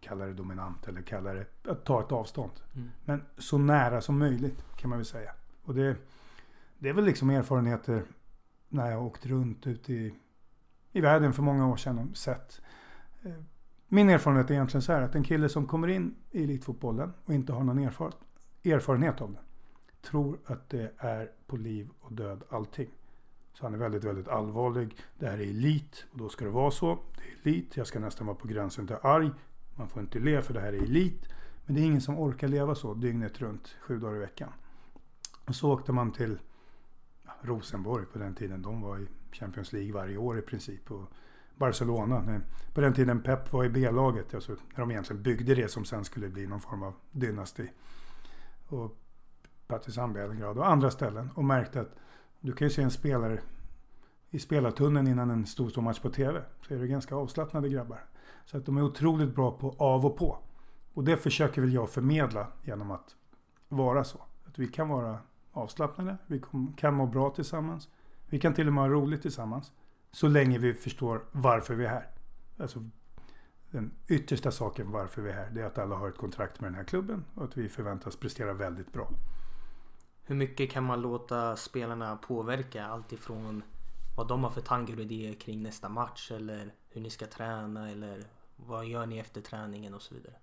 [0.08, 2.52] kalla det dominant eller kalla det, att ta ett avstånd.
[2.74, 2.90] Mm.
[3.04, 5.30] Men så nära som möjligt kan man väl säga.
[5.64, 5.96] Och det,
[6.78, 8.02] det är väl liksom erfarenheter
[8.68, 10.14] när jag åkt runt ute i,
[10.92, 12.60] i världen för många år sedan och sett.
[13.22, 13.32] Eh,
[13.88, 17.34] min erfarenhet är egentligen så här att en kille som kommer in i elitfotbollen och
[17.34, 18.12] inte har någon erfar
[18.64, 19.42] erfarenhet av den
[20.06, 22.88] tror att det är på liv och död allting.
[23.52, 24.96] Så han är väldigt, väldigt allvarlig.
[25.18, 26.98] Det här är elit och då ska det vara så.
[27.42, 27.76] Det är elit.
[27.76, 29.30] Jag ska nästan vara på gränsen till arg.
[29.76, 31.28] Man får inte le för det här är elit.
[31.66, 34.52] Men det är ingen som orkar leva så dygnet runt, sju dagar i veckan.
[35.44, 36.38] Och så åkte man till
[37.42, 38.62] Rosenborg på den tiden.
[38.62, 40.90] De var i Champions League varje år i princip.
[40.90, 41.12] Och
[41.56, 42.40] Barcelona.
[42.74, 44.34] På den tiden Pep var i B-laget.
[44.34, 47.70] Alltså när de egentligen byggde det som sen skulle bli någon form av dynasti.
[48.68, 48.96] Och
[49.66, 51.30] Partizan Belgrad och andra ställen.
[51.34, 51.94] Och märkte att
[52.40, 53.40] du kan ju se en spelare
[54.30, 56.42] i spelartunneln innan en stor, stor match på TV.
[56.68, 58.04] Så är det ganska avslappnade grabbar.
[58.46, 60.38] Så att de är otroligt bra på av och på.
[60.94, 63.16] Och det försöker väl jag förmedla genom att
[63.68, 64.18] vara så.
[64.46, 65.18] Att vi kan vara
[65.52, 66.42] avslappnade, vi
[66.76, 67.88] kan må bra tillsammans.
[68.26, 69.72] Vi kan till och med ha roligt tillsammans.
[70.12, 72.10] Så länge vi förstår varför vi är här.
[72.58, 72.84] Alltså,
[73.70, 76.70] den yttersta saken varför vi är här, det är att alla har ett kontrakt med
[76.70, 79.10] den här klubben och att vi förväntas prestera väldigt bra.
[80.22, 83.62] Hur mycket kan man låta spelarna påverka alltifrån
[84.16, 87.90] vad de har för tankar och idéer kring nästa match eller hur ni ska träna
[87.90, 88.24] eller
[88.56, 90.34] vad gör ni efter träningen och så vidare?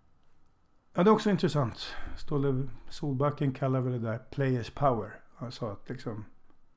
[0.94, 1.96] Ja, det är också intressant.
[2.18, 5.20] Ståle Solbacken kallar väl det där players power.
[5.36, 6.26] Han sa att liksom,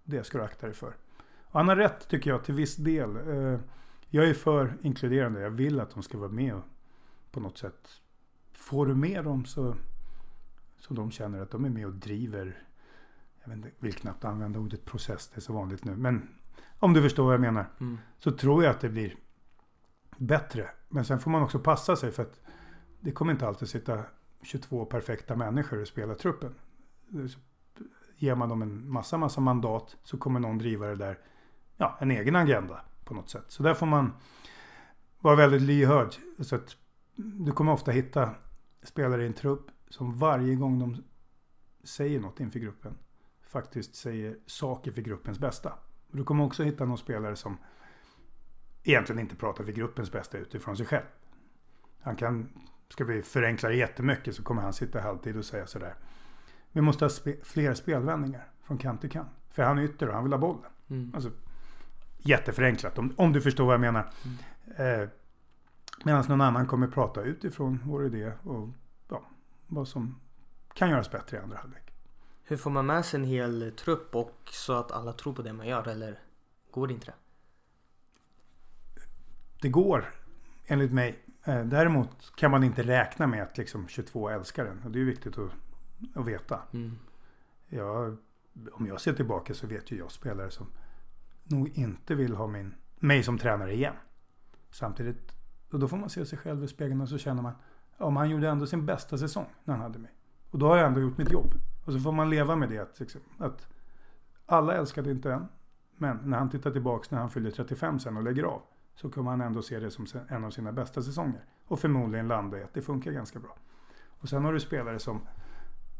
[0.04, 0.96] det ska du akta dig för.
[1.42, 3.16] Och han har rätt tycker jag till viss del.
[3.16, 3.60] Eh,
[4.08, 5.40] jag är för inkluderande.
[5.40, 6.64] Jag vill att de ska vara med och
[7.30, 7.88] på något sätt.
[8.52, 9.76] Får du med dem så,
[10.78, 12.66] så de känner att de är med och driver
[13.46, 15.96] jag inte, vill knappt använda ordet process, det är så vanligt nu.
[15.96, 16.28] Men
[16.78, 17.66] om du förstår vad jag menar.
[17.80, 17.98] Mm.
[18.18, 19.16] Så tror jag att det blir
[20.16, 22.40] bättre Men sen får man också passa sig för att
[23.00, 24.02] det kommer inte alltid sitta
[24.42, 26.54] 22 perfekta människor och spela truppen.
[28.16, 31.18] Ger man dem en massa, massa mandat så kommer någon driva det där,
[31.76, 33.44] ja, en egen agenda på något sätt.
[33.48, 34.12] Så där får man
[35.20, 36.14] vara väldigt lyhörd.
[36.38, 36.76] Så att
[37.16, 38.30] du kommer ofta hitta
[38.82, 41.04] spelare i en trupp som varje gång de
[41.84, 42.98] säger något inför gruppen
[43.46, 45.72] faktiskt säger saker för gruppens bästa.
[46.10, 47.58] Du kommer också hitta någon spelare som
[48.82, 51.04] egentligen inte pratar för gruppens bästa utifrån sig själv.
[52.00, 52.48] Han kan,
[52.88, 55.94] ska vi förenkla det jättemycket så kommer han sitta halvtid och säga sådär.
[56.72, 59.30] Vi måste ha spe, fler spelvändningar från kant till kant.
[59.50, 60.70] För han är ytter och han vill ha bollen.
[60.88, 61.12] Mm.
[61.14, 61.30] Alltså,
[62.18, 64.10] jätteförenklat om, om du förstår vad jag menar.
[64.24, 65.02] Mm.
[65.02, 65.08] Eh,
[66.04, 68.68] Medan någon annan kommer prata utifrån vår idé och
[69.08, 69.22] ja,
[69.66, 70.20] vad som
[70.74, 71.85] kan göras bättre i andra halvlek.
[72.48, 75.52] Hur får man med sig en hel trupp och så att alla tror på det
[75.52, 76.18] man gör eller
[76.70, 77.14] går det inte det?
[79.60, 80.14] Det går
[80.66, 81.24] enligt mig.
[81.44, 84.82] Eh, däremot kan man inte räkna med att liksom 22 älskar den.
[84.84, 85.50] Och det är viktigt att,
[86.14, 86.60] att veta.
[86.72, 86.98] Mm.
[87.68, 88.16] Jag,
[88.72, 90.66] om jag ser tillbaka så vet ju jag spelare som
[91.44, 93.94] nog inte vill ha min, mig som tränare igen.
[94.70, 95.32] Samtidigt,
[95.70, 97.54] och då får man se sig själv i spegeln och så känner man
[97.98, 100.10] om han gjorde ändå sin bästa säsong när han hade mig.
[100.50, 101.54] Och då har jag ändå gjort mitt jobb.
[101.86, 102.78] Och så får man leva med det.
[102.78, 103.68] Att, liksom, att
[104.46, 105.48] alla älskade inte en.
[105.96, 108.62] Men när han tittar tillbaks när han fyller 35 sen och lägger av.
[108.94, 111.44] Så kommer han ändå se det som en av sina bästa säsonger.
[111.64, 113.56] Och förmodligen landa i att det funkar ganska bra.
[114.20, 115.20] Och sen har du spelare som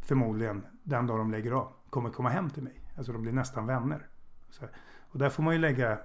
[0.03, 2.81] förmodligen den dag de lägger av kommer komma hem till mig.
[2.97, 4.09] Alltså de blir nästan vänner.
[5.01, 5.99] och där får man ju lägga...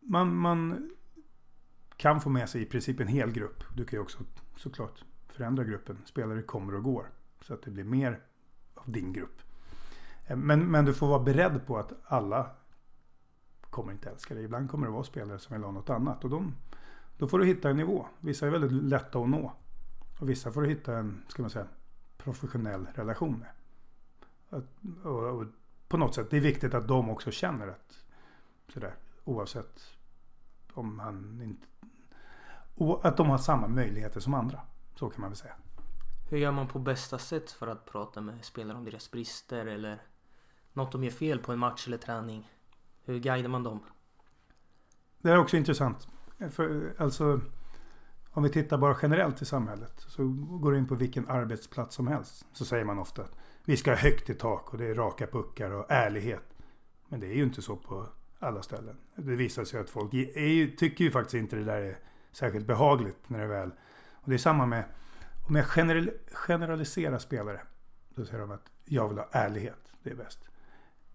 [0.00, 0.90] Man, man
[1.96, 3.64] kan få med sig i princip en hel grupp.
[3.76, 4.18] Du kan ju också
[4.56, 5.98] såklart förändra gruppen.
[6.04, 7.10] Spelare kommer och går.
[7.40, 8.20] Så att det blir mer
[8.74, 9.42] av din grupp.
[10.26, 12.50] Eh, men, men du får vara beredd på att alla
[13.70, 14.44] kommer inte älska dig.
[14.44, 16.24] Ibland kommer det vara spelare som vill ha något annat.
[16.24, 16.54] Och de,
[17.18, 18.06] då får du hitta en nivå.
[18.20, 19.52] Vissa är väldigt lätta att nå.
[20.20, 21.66] Och vissa får du hitta en, ska man säga,
[22.18, 23.48] professionell relation med.
[24.50, 24.64] Att,
[25.04, 25.46] och, och
[25.88, 28.04] på något sätt, det är viktigt att de också känner att
[28.68, 29.80] sådär, oavsett
[30.72, 31.66] om han inte...
[33.02, 34.60] Att de har samma möjligheter som andra.
[34.94, 35.54] Så kan man väl säga.
[36.30, 40.02] Hur gör man på bästa sätt för att prata med spelare om deras brister eller
[40.72, 42.50] något de gör fel på en match eller träning?
[43.04, 43.80] Hur guidar man dem?
[45.18, 46.08] Det är också intressant.
[46.50, 47.40] För, alltså,
[48.30, 50.28] om vi tittar bara generellt i samhället så
[50.60, 53.90] går du in på vilken arbetsplats som helst så säger man ofta att vi ska
[53.90, 56.54] ha högt i tak och det är raka puckar och ärlighet.
[57.08, 58.06] Men det är ju inte så på
[58.38, 58.96] alla ställen.
[59.16, 61.98] Det visar sig att folk är, tycker ju faktiskt inte det där är
[62.32, 63.70] särskilt behagligt när det väl...
[64.12, 64.84] Och det är samma med
[65.48, 67.60] om jag general, generaliserar spelare.
[68.08, 69.92] Då säger de att jag vill ha ärlighet.
[70.02, 70.48] Det är bäst.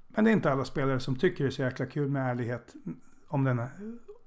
[0.07, 2.73] Men det är inte alla spelare som tycker det är så jäkla kul med ärlighet.
[3.27, 3.61] Om, den,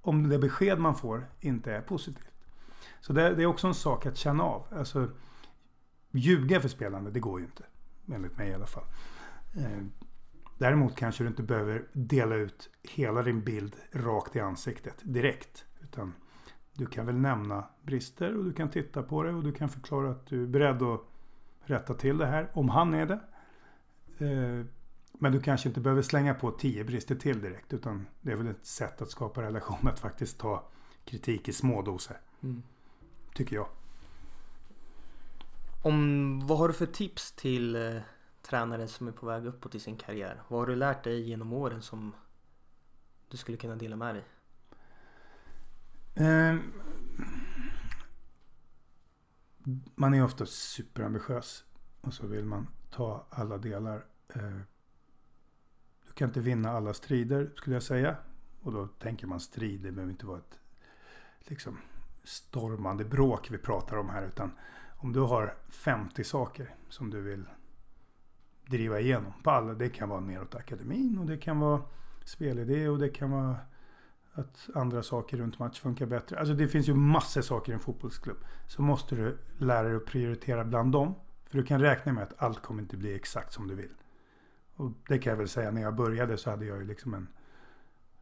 [0.02, 2.30] om det besked man får inte är positivt.
[3.00, 4.66] Så det, det är också en sak att känna av.
[4.70, 5.11] Alltså,
[6.11, 7.64] ljuga för spelande, det går ju inte.
[8.12, 8.84] Enligt mig i alla fall.
[9.57, 9.84] Eh,
[10.59, 15.64] däremot kanske du inte behöver dela ut hela din bild rakt i ansiktet direkt.
[15.80, 16.14] Utan
[16.76, 20.10] du kan väl nämna brister och du kan titta på det och du kan förklara
[20.10, 21.00] att du är beredd att
[21.60, 22.50] rätta till det här.
[22.52, 23.20] Om han är det.
[24.26, 24.66] Eh,
[25.12, 27.72] men du kanske inte behöver slänga på tio brister till direkt.
[27.72, 30.68] Utan det är väl ett sätt att skapa relation att faktiskt ta
[31.04, 32.16] kritik i små doser.
[32.42, 32.62] Mm.
[33.34, 33.68] Tycker jag.
[35.82, 38.00] Om, vad har du för tips till eh,
[38.42, 40.42] tränare som är på väg uppåt i sin karriär?
[40.48, 42.14] Vad har du lärt dig genom åren som
[43.28, 44.24] du skulle kunna dela med dig?
[46.16, 46.56] Eh,
[49.94, 51.64] man är ofta superambitiös
[52.00, 54.04] och så vill man ta alla delar.
[54.34, 54.58] Eh,
[56.06, 58.16] du kan inte vinna alla strider skulle jag säga.
[58.62, 60.58] Och då tänker man strid, det behöver inte vara ett
[61.38, 61.78] liksom,
[62.24, 64.26] stormande bråk vi pratar om här.
[64.26, 64.52] Utan
[64.96, 67.44] om du har 50 saker som du vill
[68.66, 69.74] driva igenom på alla.
[69.74, 71.82] Det kan vara neråt akademin och det kan vara
[72.24, 73.56] spelidé och det kan vara
[74.37, 76.39] att andra saker runt match funkar bättre.
[76.39, 78.37] Alltså det finns ju massor saker i en fotbollsklubb.
[78.66, 81.14] Så måste du lära dig att prioritera bland dem.
[81.47, 83.95] För du kan räkna med att allt kommer inte bli exakt som du vill.
[84.76, 87.28] Och det kan jag väl säga, när jag började så hade jag ju liksom en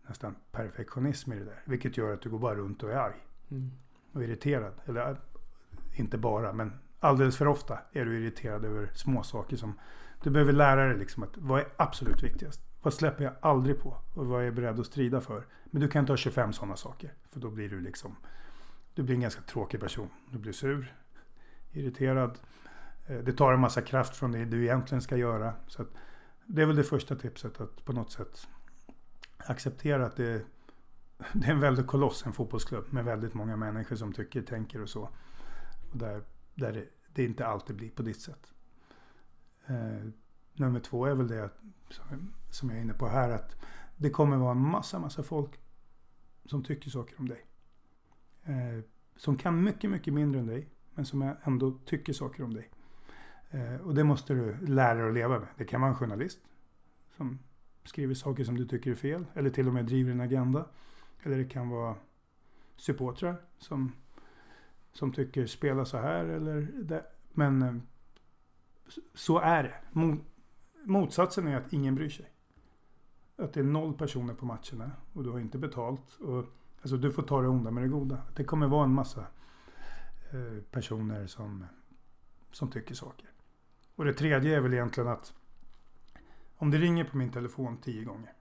[0.09, 1.63] nästan perfektionism i det där.
[1.65, 3.27] Vilket gör att du går bara runt och är arg.
[3.51, 3.71] Mm.
[4.13, 4.73] Och irriterad.
[4.85, 5.21] Eller
[5.93, 9.79] inte bara, men alldeles för ofta är du irriterad över små saker som
[10.23, 12.61] du behöver lära dig liksom att vad är absolut viktigast?
[12.85, 13.97] Vad släpper jag aldrig på?
[14.15, 15.47] Och vad är jag beredd att strida för?
[15.65, 17.13] Men du kan inte ha 25 sådana saker.
[17.31, 18.17] För då blir du liksom...
[18.95, 20.09] Du blir en ganska tråkig person.
[20.31, 20.95] Du blir sur,
[21.73, 22.39] irriterad.
[23.07, 25.55] Eh, det tar en massa kraft från det du egentligen ska göra.
[25.67, 25.85] Så
[26.47, 27.61] det är väl det första tipset.
[27.61, 28.49] Att på något sätt
[29.37, 30.43] acceptera att det...
[31.33, 34.89] det är en väldigt koloss, en fotbollsklubb med väldigt många människor som tycker, tänker och
[34.89, 35.09] så.
[35.93, 36.23] Och där,
[36.55, 38.53] där det, det inte alltid blir på ditt sätt.
[39.67, 40.09] Eh,
[40.53, 41.61] nummer två är väl det att
[42.55, 43.57] som jag är inne på här att
[43.97, 45.61] det kommer vara en massa, massa folk
[46.45, 47.47] som tycker saker om dig.
[48.45, 48.85] Eh,
[49.17, 50.69] som kan mycket, mycket mindre än dig.
[50.95, 52.71] Men som ändå tycker saker om dig.
[53.51, 55.49] Eh, och det måste du lära dig att leva med.
[55.57, 56.39] Det kan vara en journalist
[57.17, 57.39] som
[57.85, 59.27] skriver saker som du tycker är fel.
[59.35, 60.67] Eller till och med driver en agenda.
[61.23, 61.97] Eller det kan vara
[62.77, 63.93] supportrar som,
[64.93, 67.07] som tycker spela så här eller det.
[67.33, 67.75] Men eh,
[69.15, 69.75] så är det.
[70.85, 72.34] Motsatsen är att ingen bryr sig.
[73.37, 76.15] Att det är noll personer på matcherna och du har inte betalt.
[76.21, 76.45] Och,
[76.83, 78.19] alltså du får ta det onda med det goda.
[78.37, 79.21] Det kommer vara en massa
[80.33, 81.67] eh, personer som,
[82.51, 83.31] som tycker saker.
[83.95, 85.35] Och det tredje är väl egentligen att
[86.57, 88.33] om det ringer på min telefon tio gånger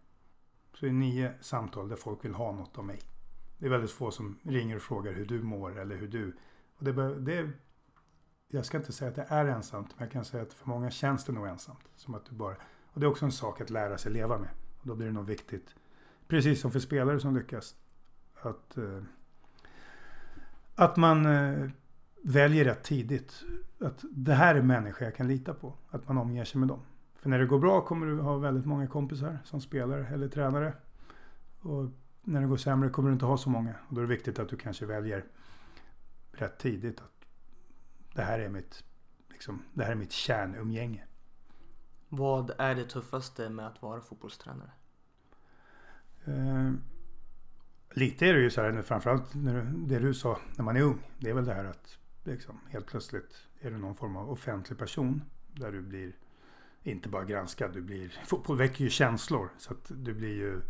[0.74, 3.00] så är det nio samtal där folk vill ha något av mig.
[3.58, 6.38] Det är väldigt få som ringer och frågar hur du mår eller hur du...
[6.78, 7.50] Och det, det,
[8.48, 10.91] jag ska inte säga att det är ensamt, men jag kan säga att för många
[10.91, 11.91] känns det nog ensamt.
[11.96, 14.50] Som att du bara, och det är också en sak att lära sig leva med.
[14.84, 15.76] Och då blir det nog viktigt,
[16.28, 17.76] precis som för spelare som lyckas,
[18.42, 19.04] att, eh,
[20.76, 21.70] att man eh,
[22.24, 23.44] väljer rätt tidigt.
[23.80, 25.74] Att det här är människor jag kan lita på.
[25.90, 26.80] Att man omger sig med dem.
[27.16, 30.74] För när det går bra kommer du ha väldigt många kompisar som spelare eller tränare.
[31.60, 31.90] Och
[32.22, 33.76] när det går sämre kommer du inte ha så många.
[33.88, 35.26] Och då är det viktigt att du kanske väljer
[36.32, 37.02] rätt tidigt.
[37.02, 37.26] Att
[38.16, 38.84] det här är mitt,
[39.30, 41.04] liksom, det här är mitt kärnumgänge.
[42.16, 44.72] Vad är det tuffaste med att vara fotbollstränare?
[46.26, 46.72] Eh,
[47.93, 50.99] lite är det ju så här, framförallt när, det du sa när man är ung.
[51.20, 54.80] Det är väl det här att liksom, helt plötsligt är du någon form av offentlig
[54.80, 55.22] person.
[55.51, 56.16] Där du blir
[56.84, 58.20] inte bara granskad, du blir...
[58.26, 59.49] Fotboll väcker ju känslor.
[59.57, 60.61] Så att du blir ju...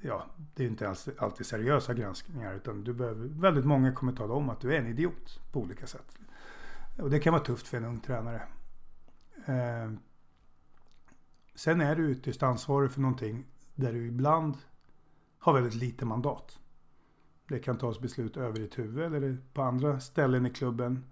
[0.00, 2.54] Ja, det är inte alls, alltid seriösa granskningar.
[2.54, 5.86] Utan du behöver, väldigt många kommer tala om att du är en idiot på olika
[5.86, 6.18] sätt.
[6.98, 8.42] Och det kan vara tufft för en ung tränare.
[9.46, 9.92] Eh,
[11.54, 14.56] sen är du ytterst ansvarig för någonting där du ibland
[15.38, 16.58] har väldigt lite mandat.
[17.48, 21.04] Det kan tas beslut över ditt huvud eller på andra ställen i klubben.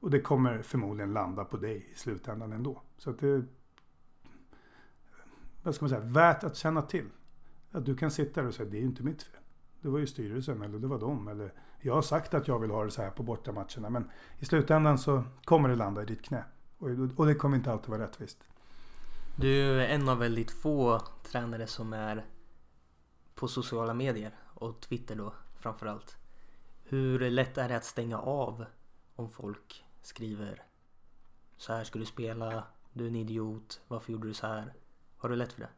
[0.00, 2.82] Och det kommer förmodligen landa på dig i slutändan ändå.
[2.98, 3.44] Så att det
[5.62, 7.06] vad ska man säga, värt att känna till.
[7.70, 9.40] Att du kan sitta där och säga det är inte mitt fel.
[9.80, 11.28] Det var ju styrelsen eller det var dem.
[11.28, 13.90] Eller jag har sagt att jag vill ha det så här på bortamatcherna.
[13.90, 16.44] Men i slutändan så kommer det landa i ditt knä.
[17.16, 18.44] Och det kommer inte alltid vara rättvist.
[19.40, 22.24] Du är en av väldigt få tränare som är
[23.34, 26.16] på sociala medier och Twitter då framförallt.
[26.84, 28.64] Hur lätt är det att stänga av
[29.16, 30.62] om folk skriver
[31.56, 34.72] så här ska du spela, du är en idiot, varför gjorde du så här?
[35.16, 35.70] Har du lätt för det?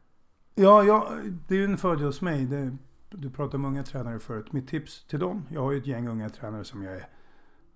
[0.55, 1.11] Ja, ja
[1.47, 2.45] det är ju en fördel hos mig.
[2.45, 2.77] Det,
[3.09, 4.51] du pratade om unga tränare förut.
[4.51, 7.07] Mitt tips till dem, jag har ju ett gäng unga tränare som jag är,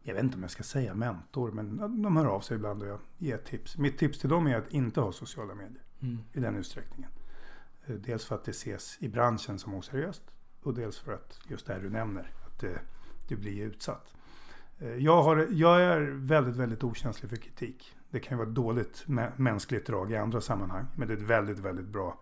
[0.07, 2.87] jag vet inte om jag ska säga mentor, men de hör av sig ibland och
[2.87, 3.77] jag ger tips.
[3.77, 6.19] Mitt tips till dem är att inte ha sociala medier mm.
[6.33, 7.11] i den utsträckningen.
[7.85, 10.23] Eh, dels för att det ses i branschen som oseriöst
[10.61, 12.81] och dels för att just det här du nämner, att det,
[13.27, 14.13] du blir utsatt.
[14.79, 17.95] Eh, jag, har, jag är väldigt, väldigt okänslig för kritik.
[18.09, 19.03] Det kan ju vara ett dåligt
[19.35, 20.85] mänskligt drag i andra sammanhang.
[20.95, 22.19] Men det är ett väldigt, väldigt bra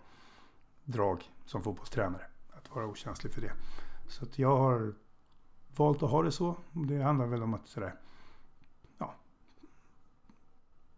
[0.84, 2.26] drag som fotbollstränare.
[2.52, 3.54] Att vara okänslig för det.
[4.08, 4.94] Så att jag har
[5.76, 6.56] valt att ha det så.
[6.72, 7.96] Det handlar väl om att sådär,
[8.98, 9.16] ja,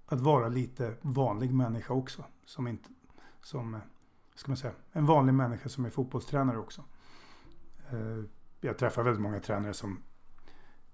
[0.05, 2.23] att vara lite vanlig människa också.
[2.45, 2.89] Som inte,
[3.41, 3.81] som, eh,
[4.35, 6.83] ska man säga, en vanlig människa som är fotbollstränare också.
[7.89, 8.23] Eh,
[8.61, 10.01] jag träffar väldigt många tränare som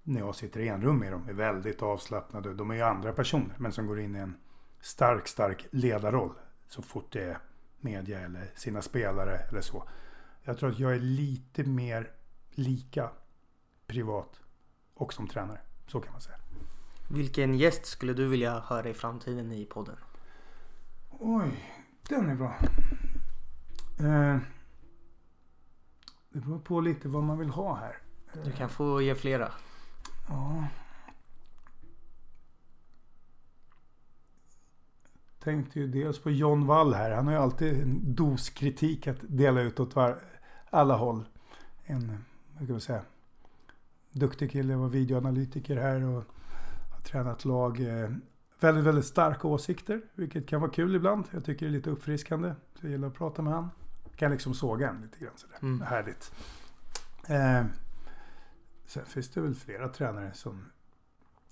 [0.03, 2.53] när jag sitter i en rum med dem är väldigt avslappnade.
[2.53, 4.37] De är ju andra personer men som går in i en
[4.79, 6.33] stark, stark ledarroll
[6.67, 7.37] så fort det är
[7.79, 9.83] media eller sina spelare eller så.
[10.43, 12.11] Jag tror att jag är lite mer
[12.51, 13.09] lika
[13.91, 14.41] privat
[14.93, 15.59] och som tränare.
[15.87, 16.37] Så kan man säga.
[17.07, 19.95] Vilken gäst skulle du vilja höra i framtiden i podden?
[21.09, 21.65] Oj,
[22.09, 22.55] den är bra.
[23.99, 24.37] Eh,
[26.29, 27.97] det beror på lite vad man vill ha här.
[28.43, 29.51] Du kan få ge flera.
[30.29, 30.67] Ja.
[35.39, 37.11] Tänkte ju dels på John Wall här.
[37.11, 40.19] Han har ju alltid en dos kritik att dela ut åt var,
[40.69, 41.25] alla håll.
[41.83, 43.01] En, vad ska man säga,
[44.11, 46.23] duktig kille var videoanalytiker här och
[46.91, 47.79] har tränat lag.
[47.79, 48.09] Eh,
[48.59, 51.25] väldigt, väldigt starka åsikter, vilket kan vara kul ibland.
[51.31, 52.53] Jag tycker det är lite uppfriskande.
[52.79, 53.69] Så jag gillar att prata med han.
[54.15, 55.57] Kan liksom såga en lite grann sådär.
[55.61, 55.81] Mm.
[55.81, 56.31] Härligt.
[57.27, 57.65] Eh,
[58.91, 60.65] Sen finns det väl flera tränare som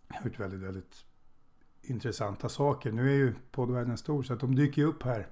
[0.07, 1.05] har gjort väldigt, väldigt
[1.81, 2.91] intressanta saker.
[2.91, 5.27] Nu är ju poddvärlden stor så att de dyker upp här.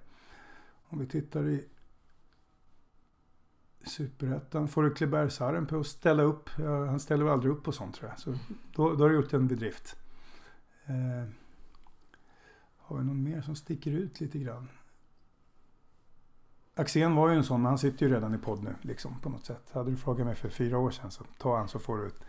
[0.90, 1.66] Om vi tittar i
[3.88, 6.50] Superettan får du Klebergsarren på att ställa upp.
[6.88, 8.20] Han ställer väl aldrig upp på sånt tror jag.
[8.20, 8.32] Så
[8.76, 9.96] då, då har du gjort en bedrift.
[10.86, 11.30] Eh,
[12.78, 14.68] har vi någon mer som sticker ut lite grann?
[16.76, 19.46] Axén var ju en sån, han sitter ju redan i podd nu liksom på något
[19.46, 19.70] sätt.
[19.72, 22.24] Hade du frågat mig för fyra år sedan så ta han så får du ett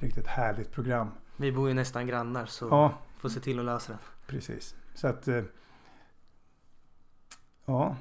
[0.00, 1.08] riktigt härligt program.
[1.36, 3.98] Vi bor ju nästan grannar så Ja, får se till att lösa det.
[4.26, 4.74] precis.
[4.94, 5.28] Så att...
[5.28, 5.42] Eh,
[7.64, 7.96] ja.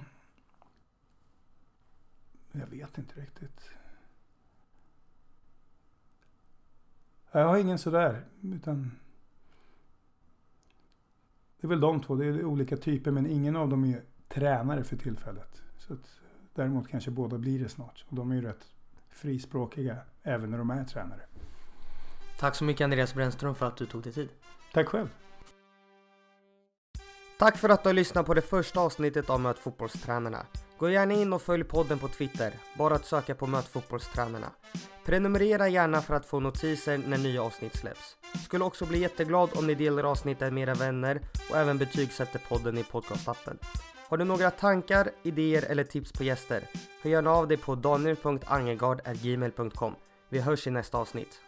[2.55, 3.69] Jag vet inte riktigt.
[7.31, 8.91] Jag har ingen sådär, utan...
[11.57, 14.83] Det är väl de två, det är olika typer men ingen av dem är tränare
[14.83, 15.61] för tillfället.
[15.77, 16.19] Så att,
[16.53, 18.05] däremot kanske båda blir det snart.
[18.09, 18.67] Och de är ju rätt
[19.09, 21.21] frispråkiga även när de är tränare.
[22.39, 24.29] Tack så mycket Andreas Brännström för att du tog dig tid.
[24.73, 25.07] Tack själv!
[27.39, 30.45] Tack för att du har lyssnat på det första avsnittet av Möt fotbollstränarna.
[30.77, 34.51] Gå gärna in och följ podden på Twitter, bara att söka på Möt fotbollstränarna.
[35.05, 38.17] Prenumerera gärna för att få notiser när nya avsnitt släpps.
[38.45, 42.77] Skulle också bli jätteglad om ni delar avsnittet med era vänner och även betygsätter podden
[42.77, 43.57] i podcastappen.
[44.07, 46.63] Har du några tankar, idéer eller tips på gäster?
[47.01, 49.95] Hör gärna av dig på daniel.angegard.gmail.com.
[50.29, 51.41] Vi hörs i nästa avsnitt.